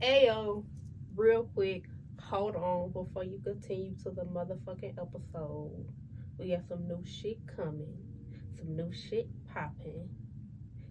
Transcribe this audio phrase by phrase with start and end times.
[0.00, 0.64] Ayo,
[1.16, 1.86] real quick,
[2.20, 5.86] hold on before you continue to the motherfucking episode.
[6.38, 7.96] We got some new shit coming,
[8.56, 10.08] some new shit popping.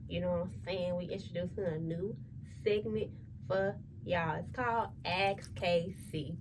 [0.10, 0.98] You know what I'm saying?
[0.98, 2.18] We introducing a new
[2.66, 3.12] segment
[3.48, 4.40] for y'all.
[4.40, 6.36] It's called Ask KC.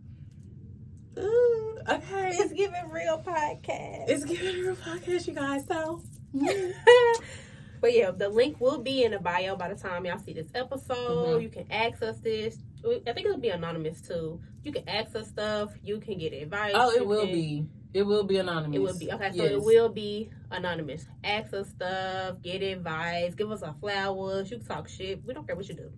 [1.18, 2.30] Ooh, okay.
[2.32, 4.08] It's giving real podcast.
[4.08, 5.66] It's giving real podcast, you guys.
[5.68, 6.02] So,
[7.86, 10.48] but yeah, the link will be in the bio by the time y'all see this
[10.56, 11.38] episode.
[11.38, 11.42] Mhm.
[11.42, 12.58] You can access this.
[12.84, 14.40] I think it'll be anonymous too.
[14.64, 15.70] You can access stuff.
[15.84, 16.72] You can get advice.
[16.74, 17.66] oh, you it will can- be.
[17.94, 18.76] It will be anonymous.
[18.76, 19.30] It will be okay.
[19.30, 19.52] So Yes.
[19.52, 21.06] it will be anonymous.
[21.22, 22.42] Access stuff.
[22.42, 23.36] Get advice.
[23.36, 24.50] Give us our flowers.
[24.50, 25.24] You can talk shit.
[25.24, 25.92] We don't care what you do.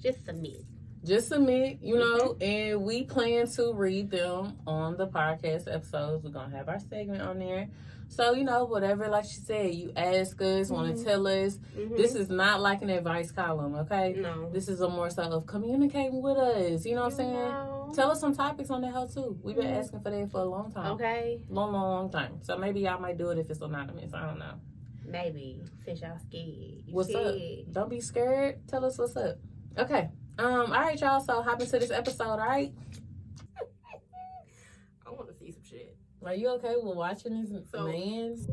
[0.00, 0.64] Just submit.
[1.04, 2.42] Just submit, you know, Mm-hmm.
[2.42, 6.22] and we plan to read them on the podcast episodes.
[6.24, 7.68] We're gonna have our segment on there.
[8.08, 10.98] So, you know, whatever, like she said, you ask us, want Mhm.
[10.98, 11.58] to tell us.
[11.76, 11.96] Mhm.
[11.96, 14.14] This is not like an advice column, okay?
[14.16, 14.48] no.
[14.50, 16.86] This is a more so of communicating with us.
[16.86, 17.32] You know what I'm saying?
[17.34, 17.90] know.
[17.94, 19.38] Tell us some topics on the hell too.
[19.42, 19.76] We've been Mhm.
[19.78, 20.92] asking for that for a long time.
[20.92, 21.44] Okay.
[21.48, 22.40] Long, long, long time.
[22.42, 24.14] So maybe y'all might do it if it's anonymous.
[24.14, 24.54] I don't know.
[25.04, 26.46] Maybe since y'all scared.
[26.86, 27.34] You What's up?
[27.34, 27.72] scared.
[27.72, 28.66] Don't be scared.
[28.66, 29.36] Tell us what's up.
[29.78, 30.10] Okay.
[30.38, 31.20] Um, all right, y'all.
[31.20, 32.72] So hop into this episode, all right?
[35.06, 35.96] I want to see some shit.
[36.26, 38.48] Are you okay with watching this So- man's?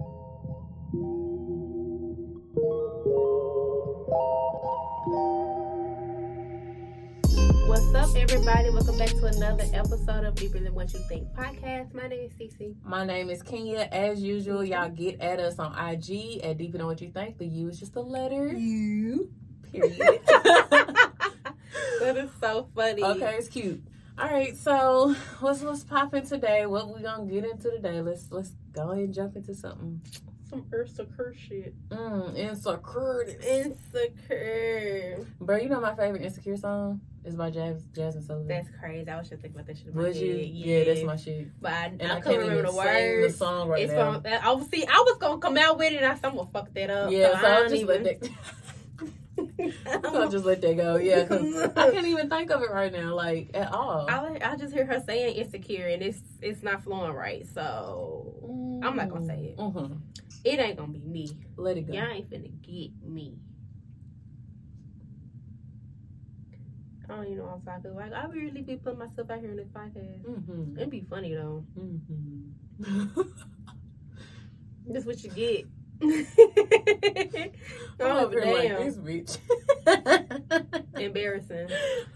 [7.68, 8.70] What's up, everybody?
[8.70, 11.94] Welcome back to another episode of Deeper Than What You Think podcast.
[11.94, 12.76] My name is Cece.
[12.86, 13.90] My name is Kenya.
[13.92, 17.40] As usual, y'all get at us on IG at Deeper Than What You Think.
[17.40, 18.54] The U is just a letter.
[18.54, 19.30] U.
[19.72, 20.20] Period.
[22.00, 23.02] That is so funny.
[23.02, 23.82] okay, it's cute.
[24.16, 26.66] All right, so what's what's popping today?
[26.68, 28.00] What we gonna get into today?
[28.02, 30.02] Let's let's go ahead and jump into something.
[30.48, 31.74] Some Ursa Kerr shit.
[31.90, 33.26] Mm, insecure.
[33.42, 35.26] Insecure.
[35.42, 38.48] Bro, you know my favorite insecure song is by Jazz Jazmine Sullivan.
[38.48, 39.10] That's crazy.
[39.10, 39.96] I was just thinking about that shit.
[39.96, 40.36] Would you?
[40.36, 41.48] Yeah, that's my shit.
[41.60, 42.78] But I, And I, I, can't remember even the sing
[43.22, 43.34] words.
[43.34, 44.22] the song right it's now.
[44.22, 44.32] from.
[44.32, 44.86] I was see.
[44.86, 45.98] I was gonna come out with it.
[45.98, 47.12] and I said I'm gonna fuck that up.
[47.12, 48.32] yeah, so, so I I'll don't just even.
[50.04, 50.96] I'll just let that go.
[50.98, 54.08] Yeah, because I can't even think of it right now, like at all.
[54.10, 57.48] I, I just hear her saying insecure and it's it's not flowing right.
[57.54, 59.58] So I'm not gonna say it.
[59.58, 60.00] Mhm.
[60.44, 61.30] it ain't gonna be me.
[61.56, 61.94] Let it go.
[61.94, 63.38] Y'all ain't finna get me.
[67.10, 68.12] I don't even know what I'm talking about.
[68.12, 70.22] Like, I really be putting myself out here in this podcast.
[70.22, 70.78] Mm-hmm.
[70.78, 71.66] It'd be funny though.
[71.78, 73.22] Mm-hmm.
[74.88, 75.66] That's what you get.
[76.04, 76.26] I'm
[78.00, 78.84] oh, over here like damn.
[78.84, 79.38] this bitch.
[81.00, 81.70] Embarrassing.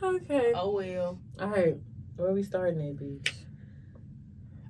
[0.04, 0.52] okay.
[0.56, 1.20] Oh well.
[1.40, 1.76] All right.
[2.18, 3.32] Where we starting at, bitch?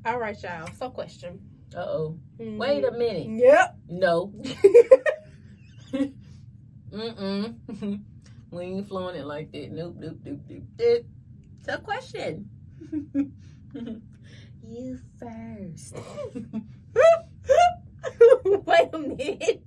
[0.06, 0.70] All right, y'all.
[0.78, 1.40] So, question.
[1.76, 2.20] Uh oh.
[2.40, 2.58] Mhm.
[2.58, 3.28] Wait a minute.
[3.40, 3.78] Yep.
[3.90, 4.34] No.
[6.92, 8.04] Mm-mm.
[8.52, 9.72] we ain't flowing it like that.
[9.72, 11.06] Nope, nope, nope, nope, nope.
[11.66, 12.50] So question.
[14.64, 15.98] you first.
[18.66, 19.64] wait a minute.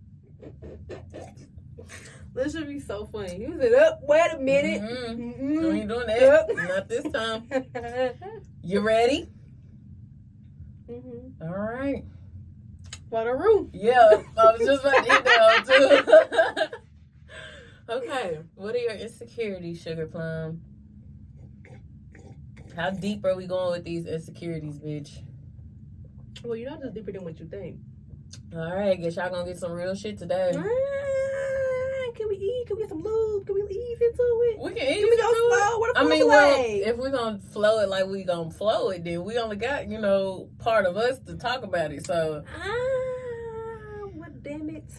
[2.32, 3.36] This should be so funny.
[3.40, 4.00] You said, up.
[4.02, 4.80] wait a minute.
[4.82, 5.38] Mhm.
[5.38, 5.78] We Mm-mm.
[5.80, 6.20] ain't doing that.
[6.20, 6.50] Yep.
[6.68, 7.48] Not this time.
[8.62, 9.28] You ready?
[10.88, 11.32] Mhm.
[11.42, 12.04] All right.
[13.08, 13.70] For a room.
[13.72, 16.68] Yeah, I was just about to eat that one,
[17.88, 17.92] too.
[17.94, 20.60] okay, what are your insecurities, Sugar Plum?
[22.76, 25.22] How deep are we going with these insecurities, bitch?
[26.44, 27.78] Well, you're not just deeper than what you think.
[28.54, 30.52] All right, guess y'all gonna get some real shit today.
[30.56, 32.64] Ah, Can we eat?
[32.66, 33.46] Can we get some lube?
[33.46, 34.58] Can we ease into it?
[34.60, 35.00] We can eat.
[35.00, 35.78] Can we go slow?
[35.78, 39.24] What I mean, well, if we're gonna flow it like we gonna flow it, then
[39.24, 42.06] we only got you know part of us to talk about it.
[42.06, 44.90] So ah, what damn it.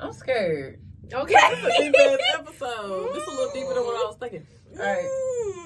[0.00, 0.80] I'm scared.
[1.12, 1.34] Okay.
[1.34, 3.14] This is a deep ass episode.
[3.14, 4.46] This is a little deeper than what I was thinking.
[4.78, 5.08] All right,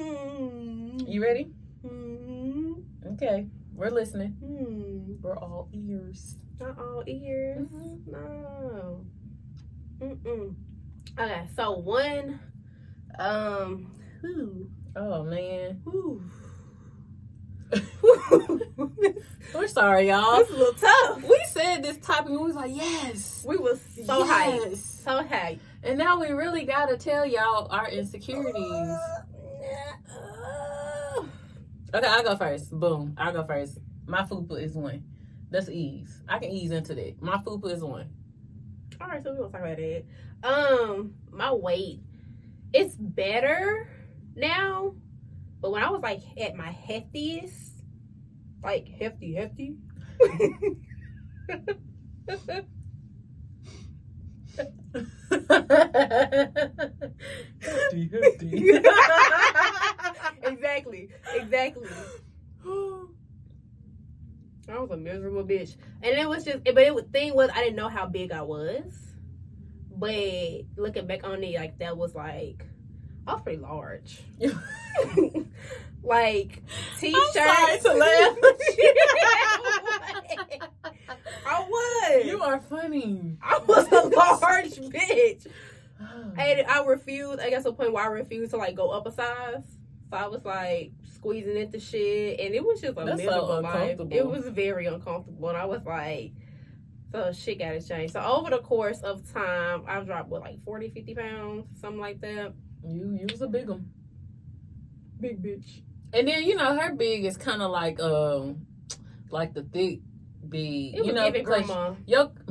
[0.00, 1.08] Mm.
[1.08, 1.50] you ready?
[1.84, 2.84] Mm.
[3.14, 4.36] Okay, we're listening.
[4.44, 4.89] Mm.
[5.22, 6.36] We're all ears.
[6.58, 7.66] Not all ears.
[7.72, 8.10] Mm-hmm.
[8.10, 9.04] No.
[10.00, 10.54] Mm-mm.
[11.18, 12.40] Okay, so one,
[13.18, 13.92] um,
[14.22, 14.66] who,
[14.96, 15.82] Oh man,
[19.54, 20.40] we're sorry, y'all.
[20.40, 21.22] It's a little tough.
[21.22, 24.70] We said this topic, and we was like, yes, We was so hyped.
[24.70, 25.02] yes.
[25.04, 25.60] So hyped.
[25.82, 28.54] And now we really gotta tell y'all our insecurities.
[31.92, 32.70] Okay, I'll go first.
[32.70, 33.78] Boom, I'll go first.
[34.06, 35.02] My fupa is one.
[35.50, 36.22] That's ease.
[36.28, 37.20] I can ease into that.
[37.20, 38.08] My fupa is one.
[39.00, 40.06] All right, so we gonna talk about it.
[40.42, 42.00] Um, my weight,
[42.72, 43.88] it's better
[44.36, 44.94] now,
[45.60, 47.72] but when I was like at my heftiest,
[48.62, 49.76] like hefty, hefty.
[57.40, 58.70] hefty, hefty.
[60.42, 61.88] exactly, exactly.
[64.70, 66.64] I was a miserable bitch, and it was just.
[66.64, 68.92] But it thing was, I didn't know how big I was.
[69.94, 72.64] But looking back on it, like that was like,
[73.26, 74.22] I was pretty large.
[76.02, 76.62] like
[76.98, 77.36] t-shirts.
[77.36, 78.36] I'm sorry to laugh.
[81.46, 82.26] I was.
[82.26, 83.36] You are funny.
[83.42, 85.46] I was a large bitch.
[86.00, 86.32] Oh.
[86.38, 87.40] And I refused.
[87.40, 89.64] I guess a point where I refused to like go up a size.
[90.10, 93.62] So I was like squeezing into shit, and it was just a That's so miserable
[93.62, 93.74] life.
[93.74, 94.16] uncomfortable.
[94.16, 96.32] It was very uncomfortable, and I was like,
[97.12, 98.12] so shit got to change.
[98.12, 102.20] So over the course of time, I've dropped what like 40, 50 pounds, something like
[102.22, 102.54] that.
[102.86, 103.90] You you was a big one.
[105.20, 105.82] Big bitch.
[106.14, 108.66] And then you know her big is kind of like um
[109.30, 110.00] like the thick
[110.48, 110.94] big.
[110.94, 111.94] It was you know giving because grandma.
[112.06, 112.32] yo.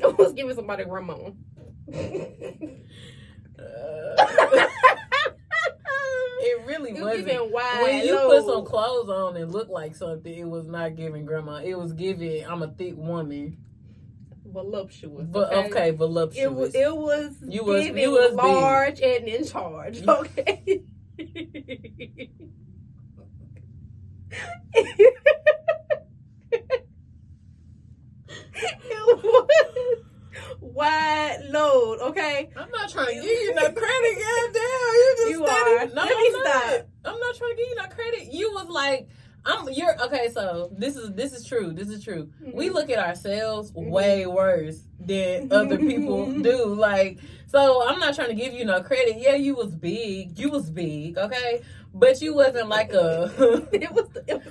[0.00, 1.16] It was giving somebody grandma.
[6.48, 7.52] it really it was wasn't.
[7.52, 7.82] wide.
[7.82, 11.56] when you put some clothes on and look like something, it was not giving grandma.
[11.62, 13.58] It was giving I'm a thick woman,
[14.44, 15.26] voluptuous.
[15.30, 16.42] but okay, voluptuous.
[16.44, 18.38] It was it was You was- giving you was big.
[18.38, 20.02] large and in charge.
[20.06, 20.82] Okay.
[28.54, 29.48] it was
[30.78, 31.98] wide load.
[32.10, 32.48] Okay.
[32.56, 34.94] I'm not trying to give you no credit, goddamn.
[34.94, 35.86] You just You are.
[35.86, 36.46] No, Let me I'm not.
[36.46, 36.86] stop.
[37.04, 38.32] I'm not trying to give you no credit.
[38.32, 39.08] You was like,
[39.44, 39.68] I'm.
[39.72, 40.28] You're okay.
[40.32, 41.72] So this is this is true.
[41.72, 42.30] This is true.
[42.52, 43.90] We look at ourselves Mhm.
[43.90, 46.74] way worse than other people do.
[46.74, 49.16] Like, so I'm not trying to give you no credit.
[49.18, 50.38] Yeah, you was big.
[50.38, 51.16] You was big.
[51.18, 51.62] Okay,
[51.94, 53.32] but you wasn't like a.
[53.72, 54.42] it was it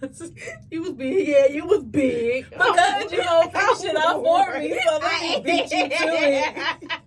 [0.00, 0.32] was.
[0.70, 1.46] You was big, yeah.
[1.46, 2.50] You was big.
[2.50, 6.54] Because you finish it off for me, so let me beat you to it.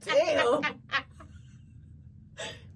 [0.01, 0.63] Damn.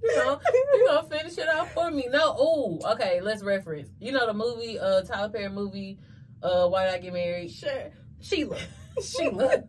[0.04, 2.08] You know, you gonna finish it off for me.
[2.10, 3.90] No, ooh, okay, let's reference.
[4.00, 6.00] You know the movie, uh Tyler Perry movie,
[6.44, 7.52] uh Why Did I Get Married?
[7.52, 7.92] Sure,
[8.22, 8.58] Sheila.
[9.04, 9.64] Sheila.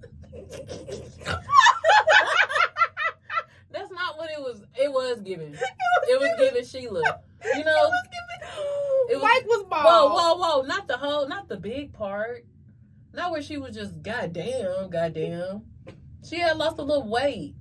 [4.18, 5.54] What it was it was given.
[6.10, 7.02] It was giving Sheila.
[7.44, 9.10] You know, it was giving.
[9.10, 10.12] it was- Mike was bald.
[10.12, 12.44] Whoa, whoa, whoa, not the whole not the big part.
[13.12, 15.62] Not where she was just goddamn, goddamn.
[16.28, 17.54] She had lost a little weight.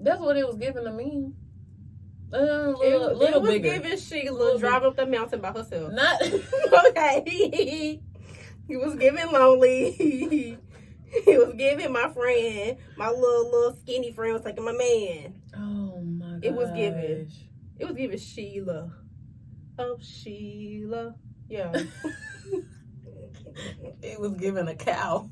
[0.00, 1.32] That's what it was giving to me.
[2.32, 3.72] Uh, a It, little, was- little it was bigger.
[3.78, 5.92] giving Sheila Little driving up the mountain by herself.
[5.92, 6.22] Not
[6.88, 8.00] okay.
[8.68, 10.58] he was giving lonely.
[11.24, 15.34] he was giving my friend, my little little skinny friend was taking my man.
[15.54, 16.44] Oh my god.
[16.44, 17.28] It was given.
[17.78, 18.92] It was giving Sheila.
[19.78, 21.14] Oh Sheila.
[21.48, 21.72] Yeah.
[24.02, 25.30] It was giving a cow.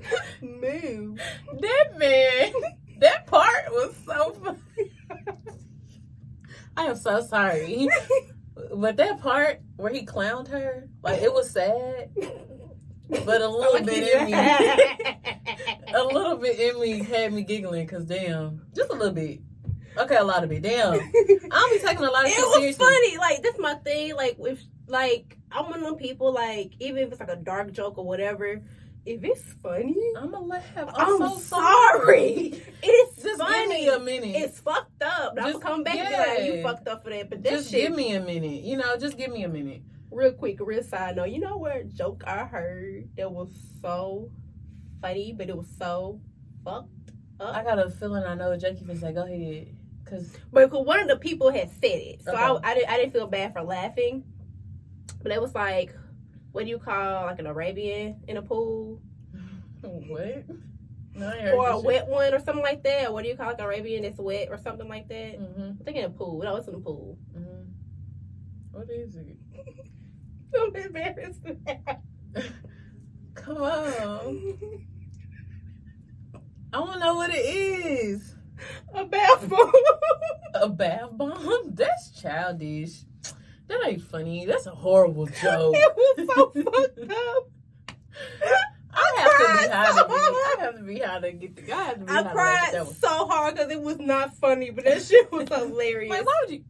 [0.42, 1.16] Moo.
[1.60, 2.52] That man,
[3.00, 4.92] that part was so funny.
[6.76, 7.88] I am so sorry.
[8.74, 12.10] But that part where he clowned her, like it was sad.
[13.24, 14.32] But a little bit in me,
[15.94, 19.40] a little bit in me had me giggling because damn, just a little bit.
[19.96, 20.62] Okay, a lot of it.
[20.62, 20.98] Damn, I
[21.50, 22.84] don't be taking a lot of it shit was seriously.
[22.84, 23.18] funny.
[23.18, 24.14] Like that's my thing.
[24.14, 26.32] Like if like I'm one of them people.
[26.32, 28.62] Like even if it's like a dark joke or whatever,
[29.06, 30.62] if it's funny, I'm gonna laugh.
[30.76, 32.62] I'm, I'm, so sorry.
[32.82, 33.84] It's Just funny.
[33.84, 34.36] give me a minute.
[34.36, 35.34] It's fucked up.
[35.36, 36.44] I'm gonna come back and be like, yeah.
[36.44, 37.28] you fucked up for that.
[37.28, 38.62] But that just shit, give me a minute.
[38.62, 39.82] You know, just give me a minute.
[40.10, 41.30] Real quick, real side note.
[41.30, 43.50] You know what joke I heard that was
[43.80, 44.30] so
[45.00, 46.20] funny, but it was so
[46.64, 46.88] fucked
[47.40, 47.54] up.
[47.54, 49.12] I got a feeling I know Jackie can say.
[49.12, 49.74] Go ahead,
[50.04, 52.42] cause But 'cause one of the people had said it, so Okay.
[52.42, 54.24] I, I, didn't, I didn't feel bad for laughing.
[55.22, 55.94] But it was like,
[56.52, 59.00] what do you call like an Arabian in a pool,
[59.82, 60.44] what?
[61.14, 63.12] No, I ain't heard or a wet one, or something like that?
[63.12, 65.38] What do you call like Arabian that's wet, or something like that?
[65.40, 66.40] Mhm, I'm thinking a pool.
[66.42, 67.18] No, it's in a pool.
[67.36, 67.66] mhm.
[68.72, 69.36] What is it?
[70.58, 71.40] I'm embarrassed.
[73.34, 73.86] Come on,
[76.72, 78.34] I don't know what it is.
[78.94, 79.72] a bath bomb.
[80.54, 81.74] A bath bomb?
[81.74, 83.02] That's childish.
[83.68, 84.46] That ain't funny.
[84.46, 85.74] That's a horrible joke.
[85.76, 87.50] it was so fucked up.
[88.92, 90.14] I have to be cried so to be.
[90.14, 91.72] I have to be high to get the.
[91.72, 93.98] I have to be I high to laugh at cried so hard because it was
[93.98, 96.10] not funny, but that shit was hilarious.
[96.10, 96.64] Like, why would you?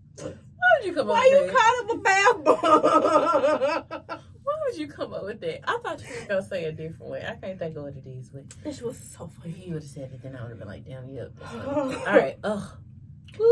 [0.71, 1.57] Why would you come up Why with you that?
[1.57, 4.21] call him a bath bomb?
[4.43, 5.61] Why would you come up with that?
[5.69, 7.25] I thought you were gonna say a different way.
[7.27, 9.65] I can't think of what it is, but shit was so if funny.
[9.67, 11.33] you would have said it, then I would have been like, "Damn, yep."
[11.67, 12.39] All right.
[12.45, 12.69] Ugh.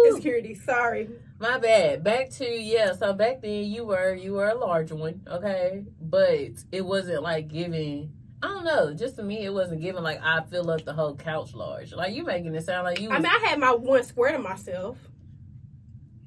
[0.06, 1.08] Insecurity, sorry.
[1.38, 2.02] My bad.
[2.04, 2.92] Back to yeah.
[2.94, 7.48] So back then you were you were a large one, okay, but it wasn't like
[7.48, 8.94] giving I don't know.
[8.94, 11.92] Just to me, it wasn't given like I fill up the whole couch large.
[11.92, 13.10] Like you making it sound like you.
[13.10, 14.96] I mean, I had my one square to myself.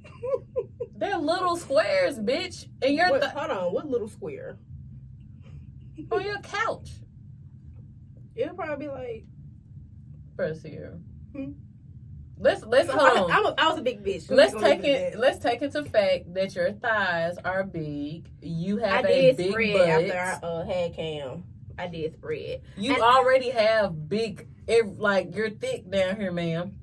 [1.01, 4.57] they're little squares, bitch, and you're What, th- hold on, what little square?
[6.11, 6.91] on your couch.
[8.35, 9.25] It'll probably be like.
[10.35, 10.99] Press here.
[11.35, 11.51] Hmm.
[12.37, 13.31] Let's let's hold I, on.
[13.31, 14.29] I, was, I was a big bitch.
[14.29, 15.17] Let's take it.
[15.17, 18.29] Let's take into fact that your thighs are big.
[18.41, 19.89] You have I a did big spread butt.
[19.89, 21.43] after I uh, had cam.
[21.77, 22.61] I did spread.
[22.77, 24.47] you and- already have big.
[24.67, 26.75] It, like you're thick down here, ma'am.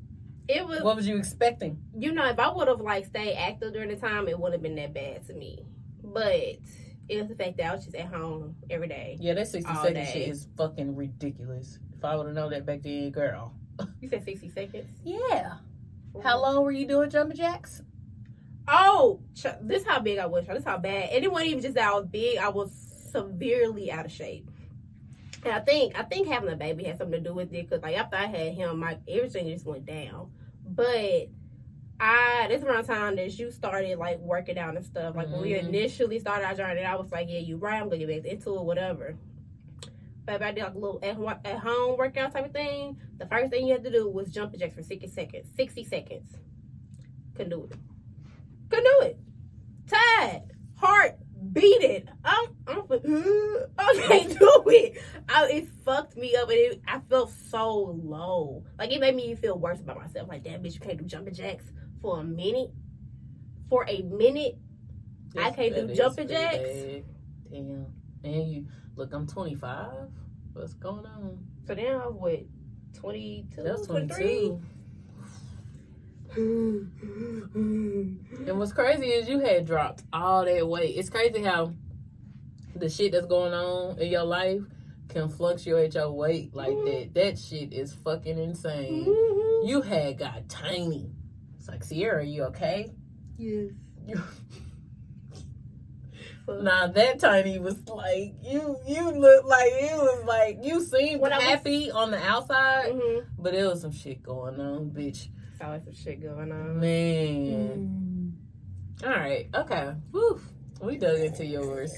[0.49, 1.79] It was, What was you expecting?
[1.97, 4.63] you know, if I would have like stayed active during the time, it wouldn't have
[4.63, 5.65] been that bad to me.
[6.03, 6.35] But
[7.09, 9.19] it was the fact that I was just at home every day.
[9.21, 10.09] Yeah, that sixty All day.
[10.11, 11.79] shit is fucking ridiculous.
[11.97, 13.53] If I would have known that back then, girl.
[14.01, 14.87] You said sixty seconds.
[15.05, 15.55] Yeah.
[16.23, 17.83] How long were you doing jumping jacks?
[18.67, 20.47] Oh, ch- this how big I was.
[20.47, 21.11] This how bad.
[21.11, 22.39] And it wasn't even just that I was big.
[22.39, 22.73] I was
[23.13, 24.51] severely out of shape.
[25.45, 27.83] And I think I think having a baby had something to do with it because
[27.83, 30.31] like after I had him, my everything just went down.
[30.79, 31.31] But
[31.99, 35.17] I this around the time that you started like working out and stuff.
[35.17, 35.67] Like when we Mhm.
[35.69, 37.83] initially started our journey, I was like, yeah, you right.
[37.83, 39.17] I'm gonna get back into it, whatever.
[40.25, 43.27] But if I did like a little at, at home workout type of thing, the
[43.27, 45.49] first thing you had to do was jumping jacks for 60 seconds.
[45.57, 46.39] 60 seconds.
[47.35, 47.77] Couldn't do it.
[48.69, 49.19] Couldn't do it.
[49.89, 50.43] Tired.
[50.77, 51.19] Heart
[51.53, 52.09] beating.
[52.25, 53.03] I'm, I'm, like,
[53.79, 55.01] I can't do it.
[55.29, 58.65] I, it fucked me up and it, I felt so low.
[58.79, 60.29] Like it made me feel worse about myself.
[60.29, 61.65] Like, damn bitch, you can't do jumping jacks
[62.01, 62.71] for a minute.
[63.69, 64.59] For a minute.
[65.39, 66.57] I can't do jumping jacks.
[66.57, 67.05] bad.
[67.51, 67.87] Damn.
[68.25, 68.67] And you
[68.97, 69.89] look, I'm 25.
[70.53, 71.39] What's going on?
[71.67, 72.41] So then I was what,
[72.95, 74.59] 22, That's 23?
[76.39, 78.17] 22.
[78.47, 80.97] And what's crazy is you had dropped all that weight.
[80.97, 81.73] It's crazy how
[82.77, 84.61] the shit that's going on in your life
[85.09, 87.11] can fluctuate your weight like that.
[87.15, 89.05] That shit is fucking insane.
[89.07, 89.69] Mhm.
[89.69, 91.11] You had got tiny.
[91.59, 92.93] It's like Sierra, you okay?
[93.37, 93.73] Yes.
[94.07, 94.23] You,
[96.63, 98.77] nah, that tiny was like you.
[98.87, 102.93] You look like it was like you seemed When I was- happy on the outside,
[102.93, 103.27] Mhm.
[103.39, 105.29] but there was some shit going on, bitch.
[105.59, 106.79] It's always some shit going on.
[106.79, 108.33] Man.
[109.03, 109.49] All right.
[109.53, 109.93] Okay.
[110.13, 110.41] Woo.
[110.81, 111.93] We dug into yours.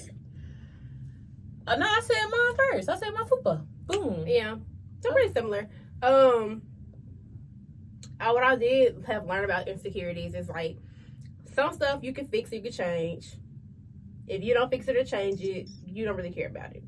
[1.66, 2.88] Uh, no, I said mine first.
[2.88, 3.62] I said my fupa.
[3.84, 4.24] Boom.
[4.26, 4.56] Yeah,
[5.02, 5.68] they're pretty similar.
[6.02, 6.62] Um,
[8.18, 10.78] I, what I did have learned about insecurities is like
[11.54, 13.36] some stuff you can fix, you can change.
[14.26, 16.82] If you don't fix it or change it, you don't really care about it.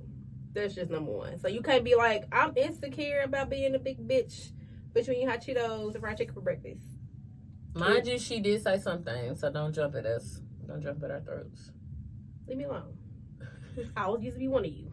[0.55, 1.38] That's just number one.
[1.38, 4.52] So you can't be like, I'm insecure about being a big bitch
[4.92, 6.84] between hot Cheetos and fried chicken for breakfast.
[7.75, 10.40] Mind you, she did say something, so don't jump at us.
[10.66, 11.72] Don't jump at our throats.
[12.46, 12.96] Leave me alone.
[13.96, 14.92] I was used to be one of you.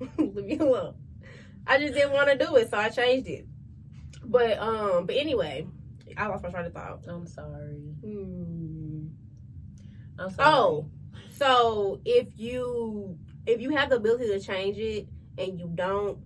[0.18, 0.94] Leave me alone.
[1.66, 3.46] I just didn't want to do it, so I changed it.
[4.24, 5.66] But um, but anyway,
[6.16, 7.00] I lost my train of thought.
[7.08, 7.94] I'm sorry.
[8.02, 9.06] Hmm.
[10.18, 10.48] I'm sorry.
[10.48, 10.90] Oh,
[11.32, 16.18] so if you if you have the ability to change it and you don't,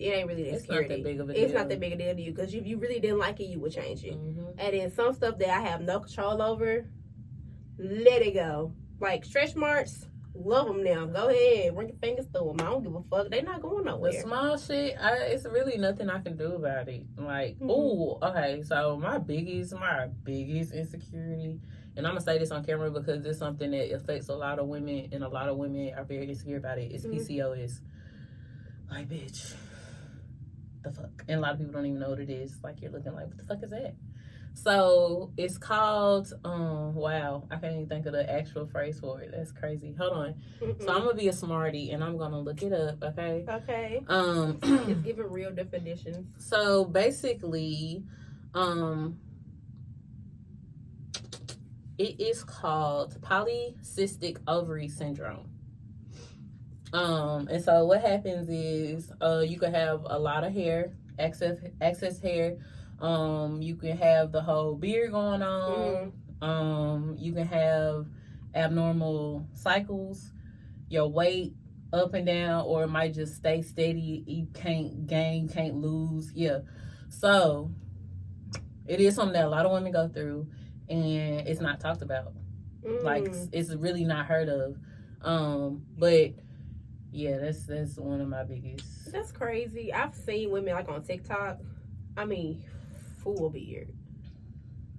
[0.00, 1.60] it ain't really that it's not that big of a It's deal.
[1.60, 3.60] not that big a deal to you because if you really didn't like it, you
[3.60, 4.14] would change it.
[4.14, 4.54] Mhm.
[4.58, 6.86] And then some stuff that I have no control over,
[7.78, 8.72] let it go.
[9.00, 11.06] Like stretch marks, love them now.
[11.06, 12.66] Go ahead, run your fingers through them.
[12.66, 13.30] I don't give a fuck.
[13.30, 14.12] They not going The nowhere.
[14.22, 17.04] small shit, I, it's really nothing I can do about it.
[17.16, 17.70] Like, Mhm.
[17.70, 18.62] oh, okay.
[18.62, 21.60] So my biggest, my biggest insecurity,
[21.96, 24.68] and I'm gonna say this on camera because it's something that affects a lot of
[24.68, 26.90] women, and a lot of women are very insecure about it.
[26.90, 26.94] it.
[26.94, 27.12] Is Mhm.
[27.12, 27.80] PCOS.
[28.90, 29.54] Like, bitch,
[30.82, 32.56] the fuck, and a lot of people don't even know what it is.
[32.62, 33.94] Like, you're looking like, what the fuck is that?
[34.54, 36.32] So it's called.
[36.44, 39.30] Um, wow, I can't even think of the actual phrase for it.
[39.32, 39.94] That's crazy.
[39.98, 40.34] Hold on.
[40.60, 40.82] Mm-mm.
[40.82, 43.02] So I'm gonna be a smarty, and I'm gonna look it up.
[43.02, 43.44] Okay.
[43.48, 44.02] okay.
[44.08, 44.58] Um.
[44.62, 46.26] it's give it real definitions.
[46.38, 48.02] so basically,
[48.54, 49.18] um,
[51.98, 55.48] it is called polycystic ovary syndrome.
[56.92, 61.58] Um, and so what happens is, uh, you can have a lot of hair, excess
[61.80, 62.56] excess hair.
[63.00, 66.12] Um, you can have the whole beard going on.
[66.40, 66.46] Mhm.
[66.46, 68.06] Um, you can have
[68.54, 70.32] abnormal cycles,
[70.88, 71.54] your weight
[71.92, 74.24] up and down, or it might just stay steady.
[74.26, 76.32] You can't gain, can't lose.
[76.34, 76.60] Yeah.
[77.08, 77.70] So
[78.86, 80.48] it is something that a lot of women go through
[80.88, 82.32] and it's not talked about.
[83.02, 83.48] Like Mm.
[83.52, 84.76] it's really not heard of.
[85.22, 86.32] Um, but
[87.12, 89.92] yeah, that's that's one of my biggest That's crazy.
[89.92, 91.58] I've seen women like on TikTok.
[92.16, 92.62] I mean,
[93.22, 93.88] full beard,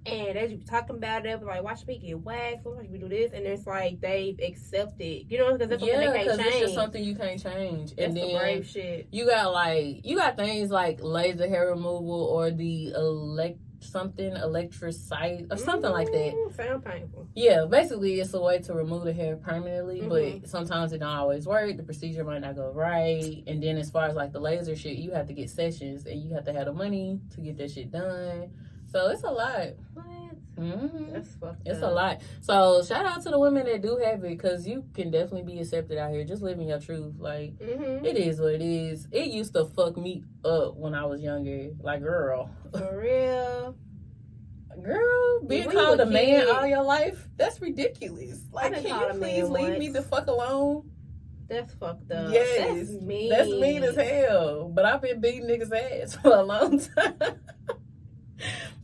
[0.06, 3.08] And as you be talking about it, like, watch me get waxed, watch me do
[3.08, 6.50] this, and it's like they've accepted, you know, because that's something yeah, they can't it's
[6.50, 6.62] change.
[6.62, 7.90] just something you can't change.
[7.90, 9.08] that's and then brave shit.
[9.12, 15.52] you got like you got things like laser hair removal or the elect something electrocyte
[15.52, 16.34] or something like that.
[16.34, 17.28] Mm, Sound painful.
[17.34, 20.08] Yeah, basically it's a way to remove the hair permanently, Mhm.
[20.42, 21.76] but sometimes it don't always work.
[21.76, 23.42] The procedure might not go right.
[23.46, 26.20] And then as far as like the laser shit, you have to get sessions and
[26.22, 28.50] you have to have the money to get that shit done.
[28.86, 29.68] So it's a lot.
[29.94, 30.06] What?
[30.56, 31.90] Hmm That's fucked It's up.
[31.90, 32.20] a lot.
[32.40, 35.60] So shout out to the women that do have it because you can definitely be
[35.60, 36.24] accepted out here.
[36.24, 37.14] Just living your truth.
[37.18, 38.04] Like Mm-hmm.
[38.04, 39.08] it is what it is.
[39.10, 41.70] It used to fuck me up when I was younger.
[41.80, 42.50] Like girl.
[42.70, 43.76] For real.
[44.82, 46.50] Girl, being We called a man kids.
[46.50, 48.40] all your life, that's ridiculous.
[48.52, 50.90] Like, can you please man leave me the fuck alone?
[51.46, 52.32] That's fucked up.
[52.32, 52.88] Yes.
[52.88, 53.28] That's mean.
[53.28, 54.70] That's mean as hell.
[54.74, 57.14] But I've been beating niggas' ass for a long time.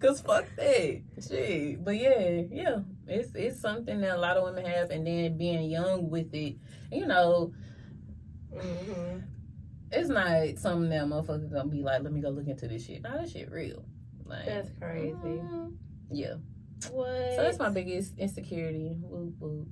[0.00, 1.02] Cause fuck that.
[1.28, 1.84] Shit.
[1.84, 2.78] But yeah, yeah.
[3.06, 6.56] It's it's something that a lot of women have and then being young with it,
[6.92, 7.52] you know,
[8.54, 9.18] Mm-hmm.
[9.92, 13.02] it's not something that motherfuckers gonna be like, let me go look into this shit.
[13.02, 13.84] Nah, that shit real.
[14.24, 15.12] Like That's crazy.
[15.14, 15.72] mm,
[16.10, 16.34] Yeah.
[16.90, 17.08] What?
[17.36, 18.94] So that's my biggest insecurity.
[19.00, 19.68] Whoop whoop.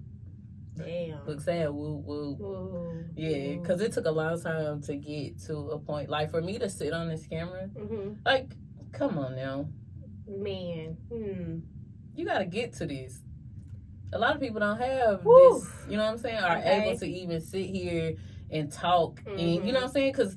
[0.76, 1.24] Damn.
[1.26, 1.70] Look sad.
[1.70, 2.40] Whoop whoop.
[2.40, 3.04] Ooh.
[3.16, 6.10] Yeah, because it took a long time to get to a point.
[6.10, 8.12] Like for me to sit on this camera, Mm-hmm.
[8.26, 8.52] like,
[8.92, 9.68] come on now,
[10.26, 10.96] Man.
[11.12, 11.58] Hmm.
[12.14, 13.20] you got to get to this.
[14.12, 15.60] A lot of people don't have Whew.
[15.60, 15.70] this.
[15.90, 16.38] You know what I'm saying?
[16.38, 16.88] Are Okay.
[16.88, 18.14] able to even sit here
[18.50, 19.66] and talk, and Mhm.
[19.66, 20.12] you know what I'm saying?
[20.12, 20.36] Because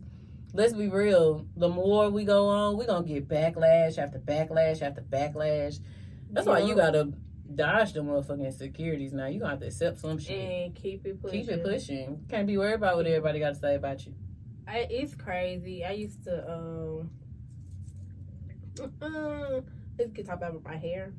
[0.53, 5.01] let's be real, the more we go on, we're gonna get backlash after backlash after
[5.01, 5.79] backlash.
[6.31, 7.13] That's why you gotta
[7.55, 9.13] dodge the motherfucking insecurities.
[9.13, 10.37] Now You're gonna have to accept some shit.
[10.39, 11.39] and keep it pushing.
[11.41, 12.25] Keep it pushing.
[12.27, 14.13] Can't be worried about what everybody got to say about you.
[14.67, 15.85] I, it's crazy.
[15.85, 17.11] I used to um.
[19.99, 21.11] Let's get talk about my hair.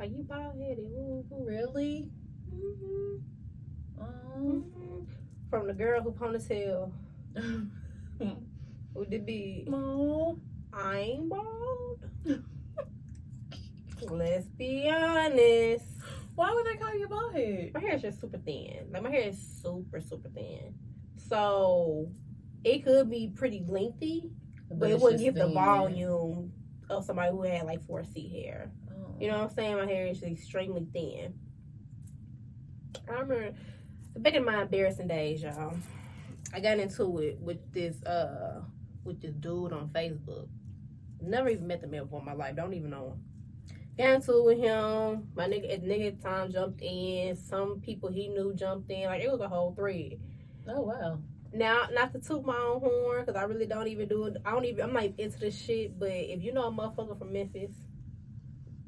[0.00, 0.90] Like you bald headed.
[1.30, 2.10] Really?
[2.50, 3.18] hmm
[4.00, 5.06] Um,
[5.48, 6.90] From the girl who ponytail
[8.94, 9.68] with the big.
[9.70, 10.40] no.
[10.72, 12.00] I ain't bald.
[14.10, 15.84] Let's be honest.
[16.34, 17.70] Why would they call you bald head?
[17.72, 18.88] My hair is just super thin.
[18.90, 20.74] Like my hair is super super thin.
[21.28, 22.10] So
[22.64, 24.32] it could be pretty lengthy,
[24.68, 26.52] but, it wouldn't give the volume
[26.88, 28.70] of somebody who had like 4C hair.
[28.90, 29.14] Oh.
[29.20, 29.76] You know what I'm saying?
[29.76, 31.34] My hair is extremely thin.
[33.08, 33.54] I remember
[34.16, 35.76] back in my embarrassing days, y'all.
[36.52, 38.62] I got into it with this uh
[39.04, 40.48] with this dude on Facebook.
[41.20, 42.56] Never even met the man before in my life.
[42.56, 43.24] Don't even know him.
[43.98, 45.28] Got into it with him.
[45.34, 47.36] My nigga at nigga time jumped in.
[47.36, 49.06] Some people he knew jumped in.
[49.06, 50.18] Like it was a whole thread.
[50.68, 51.18] Oh wow.
[51.56, 54.36] Now, not to toot my own horn, because I really don't even do it.
[54.44, 54.84] I don't even.
[54.84, 55.98] I'm not into this shit.
[55.98, 57.70] But if you know a motherfucker from Memphis,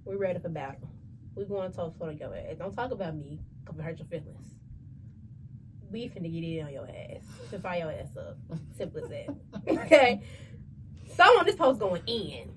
[0.05, 0.91] we ready for battle.
[1.35, 2.57] We going to talk for your ass.
[2.59, 4.55] Don't talk about me, cause it hurt your feelings.
[5.91, 8.37] We finna get it on your ass to fire your ass up.
[8.77, 9.29] Simple as that.
[9.87, 10.21] okay.
[11.17, 12.51] So I'm on this post going in.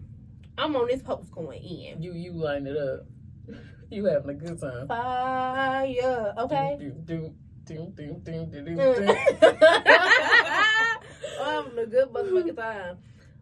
[0.57, 2.01] I'm on this post going in.
[2.01, 3.05] You you lined it up.
[3.89, 4.87] You having a good time.
[4.87, 6.33] Fire.
[6.37, 7.31] Okay.
[7.75, 8.95] Doom, doom, doom, Mm.
[8.95, 9.15] doom.
[11.41, 12.97] I'm having a good motherfucking time.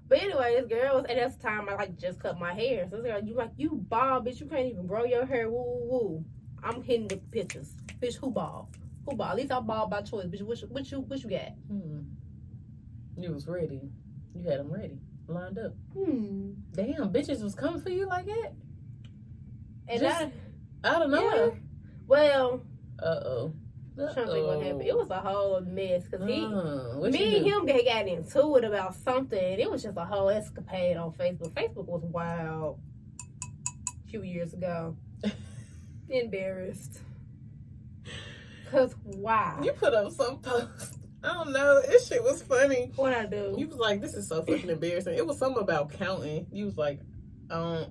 [0.08, 2.88] But anyway, this girl was at this time I like just cut my hair.
[2.90, 4.40] So this girl, you like you bald, bitch.
[4.40, 5.50] You can't even grow your hair.
[5.50, 6.26] Woo woo woo.
[6.64, 7.74] I'm hitting the pictures.
[8.02, 8.68] Bitch, who bald?
[9.06, 9.32] Who bald?
[9.32, 10.26] At least I'm bald by choice.
[10.28, 11.54] Bitch, what you what you what you got?
[11.68, 12.00] Hmm.
[13.18, 13.82] You was ready.
[14.34, 15.74] You had them ready, lined up.
[15.94, 16.52] Hmm.
[16.74, 18.54] Damn, bitches was coming for you like that.
[19.88, 20.22] And Just-
[20.84, 21.50] I Out of yeah.
[22.08, 22.62] Well,
[23.02, 23.54] Uh oh.
[24.00, 24.82] I'm trying to think what happened.
[24.84, 28.64] It was a whole mess because he Uh, me and him got, got into it
[28.64, 29.60] about something.
[29.60, 31.52] It was just a whole escapade on Facebook.
[31.54, 32.80] Facebook was wild
[33.66, 34.96] a few years ago.
[36.10, 37.00] Embarrassed.
[38.72, 39.60] Cause why?
[39.64, 40.96] You put up some post.
[41.24, 41.82] I don't know.
[41.82, 42.92] This shit was funny.
[42.96, 43.54] What I do?
[43.58, 45.16] You was like, this is so fucking embarrassing.
[45.16, 46.48] It was something about counting.
[46.52, 47.02] You was like,
[47.50, 47.88] um,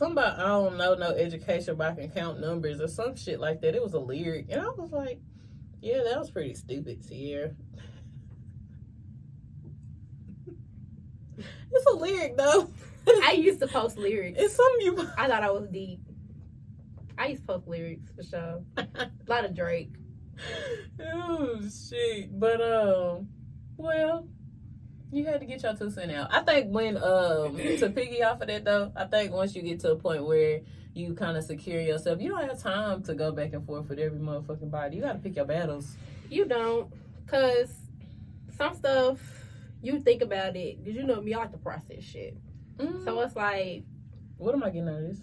[0.00, 3.60] about, I don't know, no education, but I can count numbers or some shit like
[3.60, 3.74] that.
[3.74, 4.46] It was a lyric.
[4.50, 5.20] And I was like,
[5.80, 7.50] yeah, that was pretty stupid, Sierra.
[11.36, 12.70] it's a lyric, though.
[13.24, 14.38] I used to post lyrics.
[14.40, 15.08] It's something you.
[15.16, 16.00] I thought I was deep.
[17.18, 18.62] I used to post lyrics for sure.
[18.76, 19.94] A lot of Drake.
[21.00, 22.38] oh, shit.
[22.38, 23.28] But, um,
[23.76, 24.28] well,
[25.12, 26.32] you had to get your two cent out.
[26.32, 29.80] I think when um to piggy off of that though, I think once you get
[29.80, 30.60] to a point where
[30.94, 33.98] you kind of secure yourself, you don't have time to go back and forth with
[33.98, 34.96] every motherfucking body.
[34.96, 35.94] You got to pick your battles.
[36.30, 36.90] You don't,
[37.26, 37.74] cause
[38.56, 39.18] some stuff
[39.82, 42.36] you think about it, cause you know me, I like to process shit.
[42.78, 43.04] Mm.
[43.04, 43.84] So it's like
[44.38, 45.22] What am I getting out of this?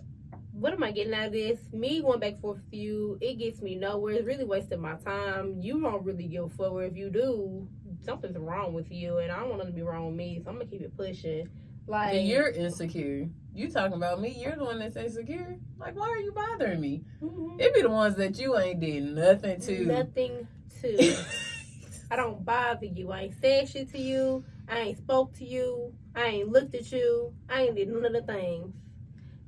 [0.53, 1.59] what am I getting out of this?
[1.73, 4.13] Me going back and forth with you, it gets me nowhere.
[4.13, 5.59] It's really wasting my time.
[5.59, 6.73] You don't really give a fuck.
[6.75, 7.67] If you do,
[8.03, 10.41] something's wrong with you, and I don't want them to be wrong with me.
[10.43, 11.49] So I'm gonna keep it pushing.
[11.85, 13.27] Like And you're insecure.
[13.53, 14.35] You talking about me?
[14.39, 15.57] You're the one that's insecure.
[15.77, 17.03] Like, why are you bothering me?
[17.21, 17.59] Mhm.
[17.59, 19.85] It be the ones that you ain't did nothing to.
[19.85, 20.47] nothing
[20.81, 21.15] to.
[22.11, 23.11] I don't bother you.
[23.11, 24.43] I ain't said shit to you.
[24.67, 25.93] I ain't spoke to you.
[26.15, 27.33] I ain't looked at you.
[27.49, 28.73] I ain't did none of the things.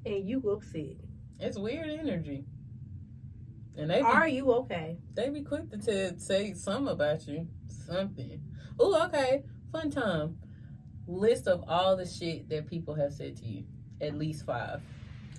[0.05, 0.97] And you upset.
[1.39, 2.43] it's weird energy.
[3.77, 4.97] And they be, Are you okay?
[5.15, 7.47] they be quick to tell, say something about you.
[7.67, 8.41] Something.
[8.79, 9.43] Oh, okay.
[9.71, 10.37] Fun time.
[11.07, 13.63] List of all the shit that people have said to you.
[14.01, 14.81] At least five.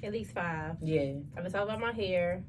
[0.03, 0.77] At least five.
[0.83, 1.15] Yeah.
[1.37, 2.45] I've been talking about my hair.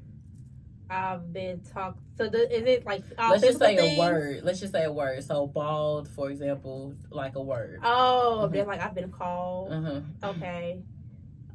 [0.90, 1.98] I've been talk.
[2.16, 3.98] So the, is it like all Let's just say things?
[3.98, 4.40] a word.
[4.42, 5.22] Let's just say a word.
[5.22, 7.80] So bald, for example, like a word.
[7.84, 8.52] Oh, Mhm.
[8.52, 9.72] then like I've been called.
[9.72, 10.00] Uh huh.
[10.30, 10.80] Okay.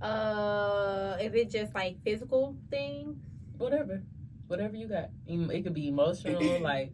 [0.01, 3.17] Uh, is it just like physical things?
[3.57, 4.03] Whatever.
[4.47, 5.09] Whatever you got.
[5.25, 6.91] It could be emotional, like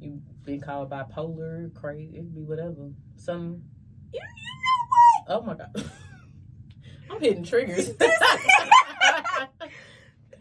[0.00, 2.16] you've been called bipolar, crazy.
[2.16, 2.90] It could be whatever.
[3.16, 3.62] Some.
[4.12, 5.26] You, you know what?
[5.28, 5.90] Oh my god.
[7.10, 7.90] I'm hitting triggers.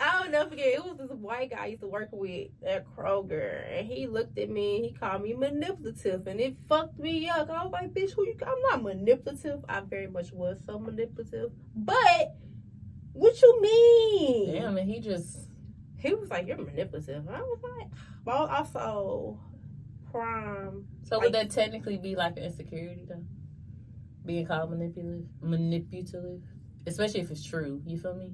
[0.01, 0.67] I don't know, forget.
[0.67, 4.37] It was this white guy I used to work with at Kroger, and he looked
[4.39, 7.51] at me and he called me manipulative, and it fucked me up.
[7.51, 8.35] I was like, "Bitch, who you?
[8.41, 9.63] I'm not manipulative.
[9.69, 12.35] I very much was so manipulative, but
[13.13, 14.53] what you mean?
[14.53, 15.47] Damn, and he just.
[15.97, 17.87] He was like, "You're manipulative." I was like,
[18.25, 19.39] "Well, also
[20.11, 23.23] prime." So would that technically be like an insecurity though?
[24.25, 26.41] Being called manipulative, manipulative,
[26.85, 27.81] especially if it's true.
[27.85, 28.33] You feel me?